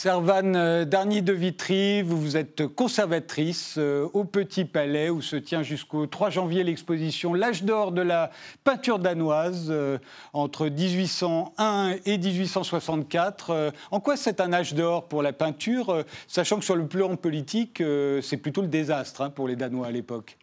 [0.02, 5.36] Servane euh, Darny de Vitry, vous, vous êtes conservatrice euh, au Petit Palais où se
[5.36, 8.32] tient jusqu'au 3 janvier l'exposition L'âge d'or de la
[8.64, 9.98] peinture danoise euh,
[10.32, 13.50] entre 1801 et 1864.
[13.50, 17.14] Euh, en quoi c'est un âge d'or pour la peinture, sachant que sur le plan
[17.14, 17.80] politique,
[18.22, 20.36] c'est plutôt le désastre hein, pour les Danois à l'époque?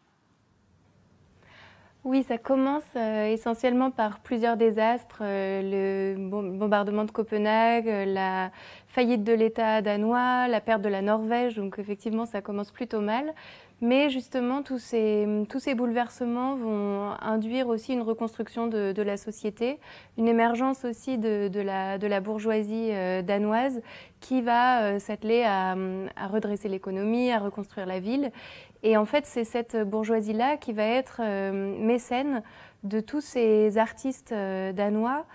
[2.06, 5.20] Oui, ça commence euh, essentiellement par plusieurs désastres.
[5.22, 8.52] euh, le bom- bombardement de Copenhague, euh, la
[8.88, 11.58] faillite de l'État danois, la perte de la Norvège.
[11.58, 13.34] Donc effectivement, ça commence plutôt mal.
[13.82, 19.80] Mais justement, tous ces, tous ces bouleversements vont induire aussi une reconstruction de, la société,
[20.18, 22.92] une émergence aussi de, de la, bourgeoisie
[23.24, 23.82] danoise
[24.20, 25.76] qui va s'atteler à
[26.28, 28.34] redresser l'économie, à reconstruire la ville.
[28.84, 32.44] Et en fait, c'est cette bourgeoisie-là qui va être euh, mécène
[32.84, 35.26] de tous ces artistes euh, danois,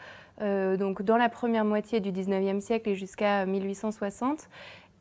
[0.40, 4.48] euh, donc dans la première moitié du 19e siècle et jusqu'à 1860.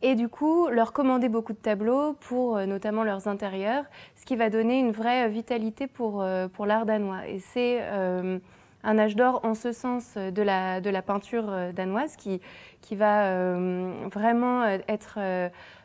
[0.01, 3.85] et du coup leur commander beaucoup de tableaux pour notamment leurs intérieurs,
[4.15, 7.25] ce qui va donner une vraie vitalité pour, pour l'art danois.
[7.27, 12.41] Et c'est un âge d'or en ce sens de la, de la peinture danoise qui,
[12.81, 13.55] qui va
[14.09, 15.19] vraiment être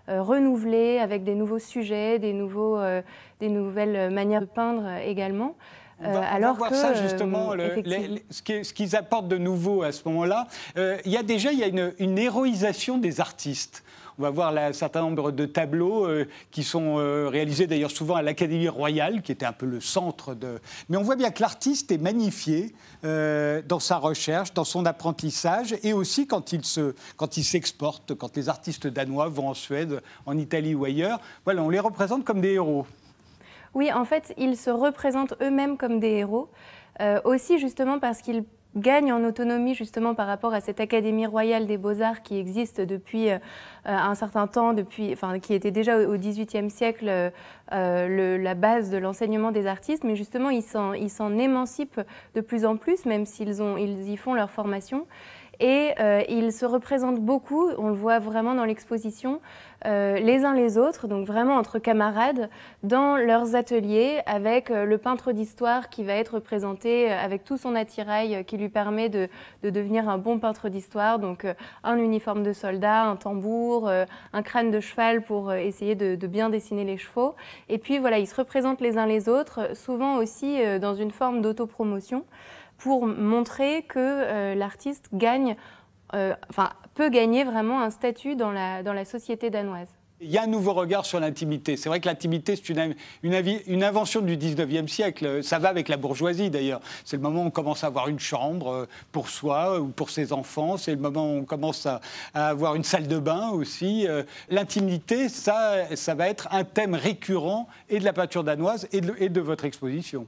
[0.09, 3.02] euh, euh, renouvelé avec des nouveaux sujets, des, nouveaux, euh,
[3.40, 5.54] des nouvelles manières de peindre également.
[6.00, 8.64] On va, on Euh, va alors voir que, ça euh, justement, le- les- ce qui-
[8.64, 10.46] ce qu'ils apportent de nouveau à ce moment-là.
[10.76, 13.82] Euh, il y a déjà il y a une, une héroïsation des artistes.
[14.18, 18.16] On va voir un certain nombre de tableaux euh, qui sont euh, réalisés d'ailleurs souvent
[18.16, 20.58] à l'Académie royale, qui était un peu le centre de.
[20.88, 25.76] Mais on voit bien que l'artiste est magnifié euh, dans sa recherche, dans son apprentissage,
[25.84, 30.02] et aussi quand il se, quand il s'exporte, quand les artistes danois vont en Suède,
[30.26, 31.20] en Italie ou ailleurs.
[31.44, 32.86] Voilà, on les représente comme des héros.
[33.72, 36.50] Oui, en fait, ils se représentent eux-mêmes comme des héros,
[37.22, 38.42] aussi justement parce qu'ils
[38.76, 43.30] gagnent en autonomie justement par rapport à cette Académie royale des beaux-arts qui existe depuis
[43.30, 43.38] euh,
[43.84, 47.30] un certain temps, depuis, enfin, qui était déjà au XVIIIe siècle euh,
[47.72, 52.00] euh, la base de l'enseignement des artistes, mais justement ils s'en, émancipent
[52.34, 55.06] de plus en plus, même s'ils ils y font leur formation.
[55.61, 59.40] Et euh, ils se représentent beaucoup, on le voit vraiment dans l'exposition,
[59.86, 62.48] euh, les uns les autres, donc vraiment entre camarades,
[62.82, 67.56] dans leurs ateliers, avec euh, le peintre d'histoire qui va être représenté euh, avec tout
[67.56, 69.28] son attirail euh, qui lui permet de,
[69.62, 71.46] de devenir un bon peintre d'histoire, donc
[71.82, 76.50] un uniforme de soldat, un tambour, un crâne de cheval pour essayer de, de bien
[76.50, 77.34] dessiner les chevaux.
[77.68, 81.40] Et puis voilà, ils se représentent les uns les autres, souvent aussi dans une forme
[81.40, 82.24] d'autopromotion
[82.79, 85.57] pour montrer que euh, l'artiste gagne,
[86.14, 89.89] euh, enfin peut gagner vraiment un statut dans la, dans la société danoise.
[90.20, 91.76] Il y a un nouveau regard sur l'intimité.
[91.76, 95.45] C'est vrai que l'intimité, c'est une, une, invention du 19e siècle.
[95.45, 96.81] Ça va avec la bourgeoisie d'ailleurs.
[97.05, 100.11] C'est le moment où on commence à avoir une chambre euh, pour soi ou pour
[100.11, 100.76] ses enfants.
[100.76, 102.01] C'est le moment où on commence à,
[102.35, 104.09] avoir une salle de bain aussi.
[104.51, 109.41] L'intimité, ça, ça va être un thème récurrent et de la peinture danoise et de
[109.41, 110.26] votre exposition.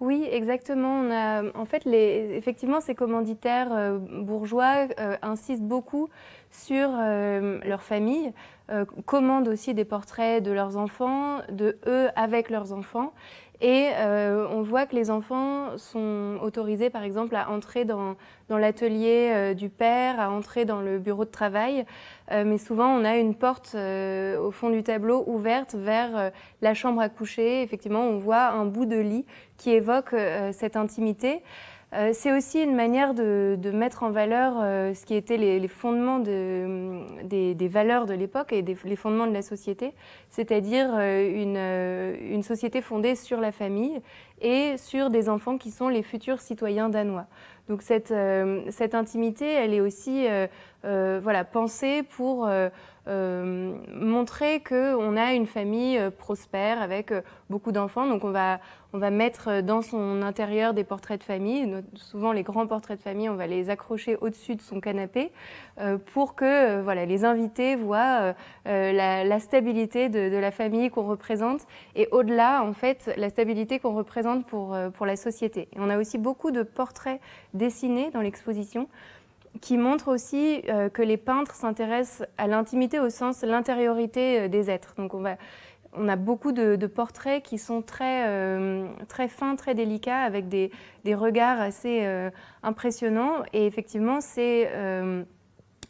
[0.00, 1.10] Oui, exactement.
[1.54, 6.08] En fait, les, effectivement, ces commanditaires euh, bourgeois euh, insistent beaucoup
[6.50, 8.32] sur euh, leur famille,
[9.06, 13.14] commandent aussi des portraits de leurs enfants, de eux avec leurs enfants.
[13.60, 18.14] Et euh, on voit que les enfants sont autorisés, par exemple, à entrer dans,
[18.48, 21.84] dans l'atelier euh, du père, à entrer dans le bureau de travail.
[22.30, 26.30] Euh, mais souvent, on a une porte euh, au fond du tableau ouverte vers
[26.62, 27.62] la chambre à coucher.
[27.62, 30.14] Effectivement, on voit un bout de lit qui évoque
[30.52, 31.42] cette intimité.
[31.94, 36.18] Euh, c'est aussi une manière de, mettre en valeur euh, ce qui étaient les, fondements
[36.18, 39.94] de- des, valeurs de l'époque et les fondements de la société,
[40.28, 44.00] c'est-à-dire euh, une, société fondée sur la famille
[44.42, 47.26] et sur des enfants qui sont les futurs citoyens danois.
[47.68, 50.26] Donc cette, intimité, elle est aussi
[50.82, 52.48] voilà, pensée pour
[53.08, 57.12] euh, montrer qu'on a une famille prospère avec
[57.48, 58.06] beaucoup d'enfants.
[58.06, 58.60] Donc on va,
[58.92, 61.70] on va mettre dans son intérieur des portraits de famille.
[61.94, 65.30] Souvent les grands portraits de famille, on va les accrocher au-dessus de son canapé
[65.78, 68.32] euh, pour que euh, voilà, les invités voient euh,
[68.66, 73.94] euh, la, stabilité de, la famille qu'on représente et au-delà, en fait, la stabilité qu'on
[73.94, 75.68] représente pour, euh, pour la société.
[75.74, 77.20] Et on a aussi beaucoup de portraits
[77.52, 78.88] dessinés dans l'exposition
[79.60, 84.70] qui montrent aussi euh, que les peintres s'intéressent à l'intimité au sens l'intériorité euh, des
[84.70, 84.94] êtres.
[84.96, 85.36] Donc on va
[85.92, 90.70] on a beaucoup de, portraits qui sont très, euh, très fins, très délicats, avec des,
[91.04, 92.30] des regards assez euh,
[92.62, 93.42] impressionnants.
[93.52, 95.24] Et effectivement, c'est euh,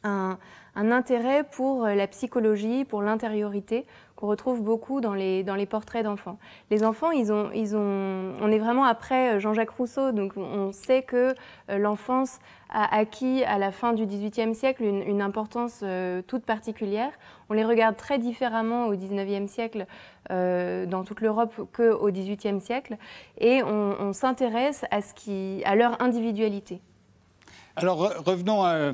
[0.04, 0.38] un,
[0.78, 6.04] un intérêt pour la psychologie, pour l'intériorité, qu'on retrouve beaucoup dans les, dans les portraits
[6.04, 6.38] d'enfants.
[6.70, 10.72] Les enfants, ils ont, ils ont, on est vraiment après euh, Jean-Jacques Rousseau, donc on
[10.72, 11.34] sait que
[11.70, 12.38] euh, l'enfance
[12.70, 17.10] a acquis à la fin du XVIIIe siècle une, importance euh, toute particulière.
[17.48, 19.86] On les regarde très différemment au XIXe siècle
[20.30, 22.96] euh, dans toute l'Europe qu'au XVIIIe siècle,
[23.38, 24.98] et on, on s'intéresse à,
[25.64, 26.80] à leur individualité.
[27.76, 28.92] Alors re- revenons à,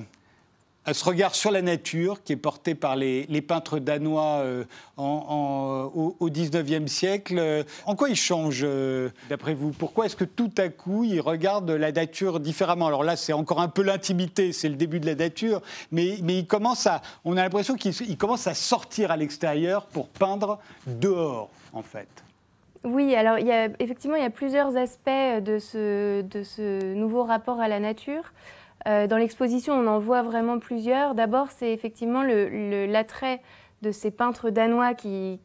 [0.87, 4.65] à ce regard sur la nature qui est porté par les, peintres danois euh,
[4.97, 7.37] en- en- au, au 19e siècle.
[7.39, 9.71] Euh, En quoi ils changent, euh, d'après vous?
[9.71, 12.87] Pourquoi est-ce que tout à coup, ils regardent la nature différemment?
[12.87, 16.45] Alors là, c'est encore un peu l'intimité, c'est le début de la nature, mais, mais
[16.45, 21.49] commencent à, on a l'impression qu'ils ils commencent à sortir à l'extérieur pour peindre dehors,
[21.73, 22.09] en fait.
[22.85, 25.09] Oui, alors il effectivement, il y a plusieurs aspects
[25.43, 28.35] de ce nouveau rapport à la nature.
[28.87, 31.15] Euh, dans l'exposition, on en voit vraiment plusieurs.
[31.15, 33.41] D'abord, c'est effectivement le- le- l'attrait
[33.83, 35.41] de ces peintres danois qui,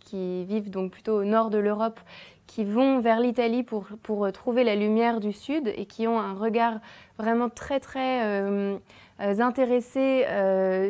[0.46, 2.00] vivent donc plutôt au nord de l'Europe,
[2.48, 3.88] qui vont vers l'Italie pour,
[4.26, 6.80] euh, trouver la lumière du sud et qui ont un regard
[7.18, 7.80] vraiment très
[8.26, 8.78] euh,
[9.20, 10.26] intéressé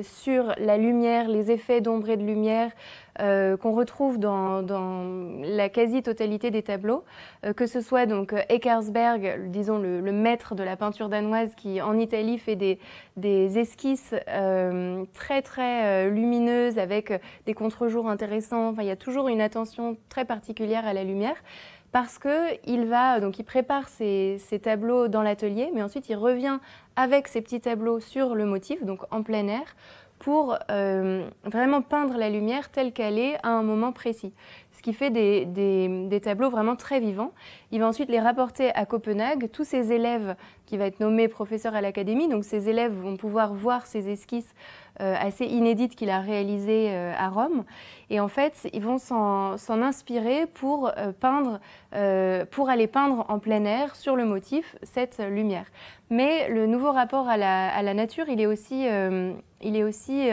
[0.04, 2.72] sur la lumière, les effets d'ombre et de lumière
[3.20, 4.64] euh, qu'on retrouve dans,
[5.44, 7.04] la quasi-totalité des tableaux,
[7.46, 11.82] Euh, que ce soit donc euh, Eckersberg, disons le, maître de la peinture danoise, qui
[11.82, 12.80] en Italie fait des,
[13.58, 14.14] esquisses
[15.14, 18.70] très très lumineuses avec des contre-jours intéressants.
[18.70, 21.36] Enfin, il y a toujours une attention très particulière à la lumière
[21.92, 26.16] parce que il va donc il prépare ses, ses tableaux dans l'atelier, mais ensuite il
[26.16, 26.60] revient
[26.96, 29.76] avec ses petits tableaux sur le motif, donc en plein air,
[30.20, 34.34] pour euh, vraiment peindre la lumière telle qu'elle est à un moment précis.
[34.72, 37.32] Ce qui fait des, des- tableaux vraiment très vivants.
[37.72, 39.50] Il va ensuite les rapporter à Copenhague.
[39.52, 43.54] Tous ses élèves, qui va être nommé professeur à l'académie, donc ces élèves vont pouvoir
[43.54, 44.54] voir ces esquisses
[45.02, 47.64] euh, assez inédites qu'il a réalisées euh, à Rome.
[48.10, 51.60] Et en fait, ils vont s'en inspirer pour euh, peindre,
[52.52, 55.66] pour aller peindre en plein air sur le motif cette lumière.
[56.10, 58.86] Mais le nouveau rapport à la, à la nature, il est aussi,
[59.62, 60.30] il est aussi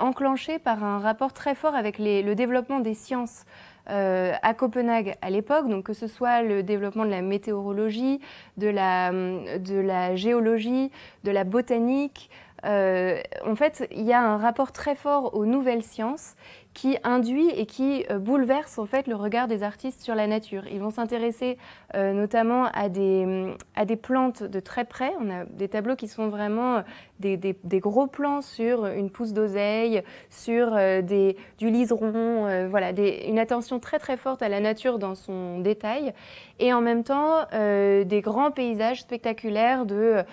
[0.00, 3.44] enclenché par un rapport très fort avec le développement des sciences.
[3.90, 8.20] euh, à Copenhague à l'époque, donc que ce soit le développement de la météorologie,
[8.56, 10.90] de la, géologie,
[11.24, 12.30] de la botanique,
[12.64, 16.34] euh, en fait, il y a un rapport très fort aux nouvelles sciences
[16.76, 20.64] qui induit et qui euh, bouleverse en fait le regard des artistes sur la nature.
[20.70, 21.56] Ils vont s'intéresser
[21.94, 23.56] euh, notamment à des,
[24.02, 25.10] plantes de très près.
[25.18, 26.82] On a des tableaux qui sont vraiment euh,
[27.20, 33.78] des, gros plans sur une pousse d'oseille, sur euh, du liseron, euh, voilà, une attention
[33.80, 36.12] très très forte à la nature dans son détail,
[36.58, 40.24] et en même temps euh, des grands paysages spectaculaires de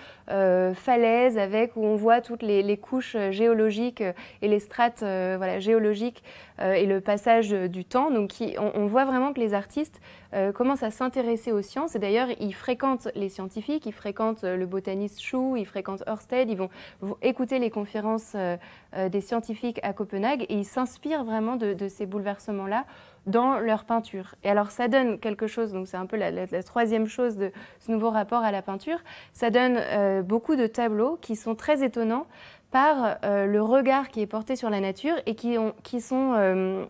[0.74, 4.02] falaises avec où on voit toutes les, les couches géologiques
[4.40, 6.22] et les strates voilà, géologiques
[6.60, 8.10] et le passage euh, du temps.
[8.10, 10.00] Donc on, voit vraiment que les artistes
[10.34, 14.56] euh, commencent à s'intéresser aux sciences et d'ailleurs ils fréquentent les scientifiques, ils fréquentent euh,
[14.56, 16.70] le botaniste Chou, ils fréquentent Ørsted, ils vont,
[17.22, 18.56] écouter les conférences euh,
[18.96, 22.84] euh, des scientifiques à Copenhague et ils s'inspirent vraiment de, ces bouleversements-là
[23.26, 24.36] dans leur peinture.
[24.44, 27.50] Et alors ça donne quelque chose, donc c'est un peu la, troisième chose de
[27.80, 28.98] ce nouveau rapport à la peinture,
[29.32, 32.26] ça donne euh, beaucoup de tableaux qui sont très étonnants
[32.74, 36.32] par euh, le regard qui est porté sur la nature et qui, ont, qui sont...
[36.34, 36.84] euh,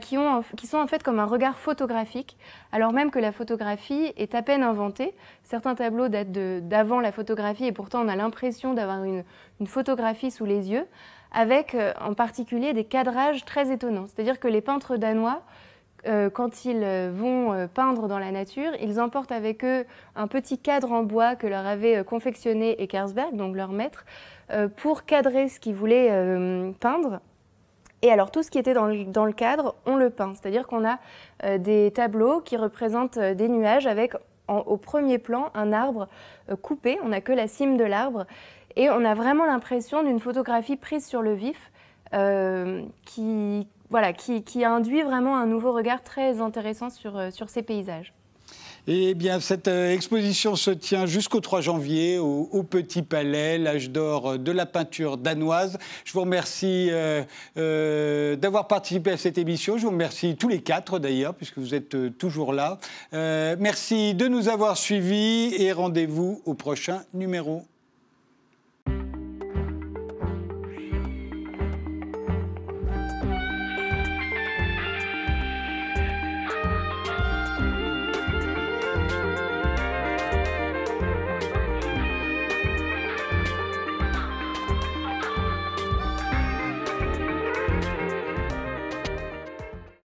[0.00, 0.16] qui,
[0.56, 2.38] qui sont en fait comme un regard photographique,
[2.72, 5.12] alors même que la photographie est à peine inventée.
[5.42, 9.22] Certains tableaux datent d'avant la photographie et pourtant on a l'impression d'avoir une,
[9.60, 10.86] une photographie sous les yeux,
[11.32, 14.06] avec euh, en particulier des cadrages très étonnants.
[14.06, 15.42] C'est-à-dire que les peintres danois,
[16.06, 19.84] euh, quand ils euh, vont euh, peindre dans la nature, ils emportent avec eux
[20.16, 24.04] un petit cadre en bois que leur avait confectionné Eckersberg, donc leur maître,
[24.76, 26.08] pour cadrer ce qu'ils voulaient
[26.80, 27.20] peindre.
[28.02, 30.34] Et alors tout ce qui était dans le, cadre, on le peint.
[30.34, 30.98] C'est-à-dire qu'on a
[31.58, 34.14] des tableaux qui représentent des nuages avec
[34.48, 36.08] au premier plan un arbre
[36.62, 38.26] coupé, on n'a que la cime de l'arbre,
[38.74, 41.70] et on a vraiment l'impression d'une photographie prise sur le vif
[43.06, 48.12] qui, voilà, qui, induit vraiment un nouveau regard très intéressant sur, euh, sur ces paysages.
[48.86, 54.38] Eh bien, cette euh, exposition se tient jusqu'au 3 janvier au, Petit Palais, l'âge d'or
[54.38, 55.78] de la peinture danoise.
[56.04, 57.22] Je vous remercie euh,
[57.56, 59.76] euh, d'avoir participé à cette émission.
[59.76, 62.78] Je vous remercie tous les quatre d'ailleurs, puisque vous êtes euh, toujours là.
[63.12, 67.64] Euh, merci de nous avoir suivis et rendez-vous au prochain numéro.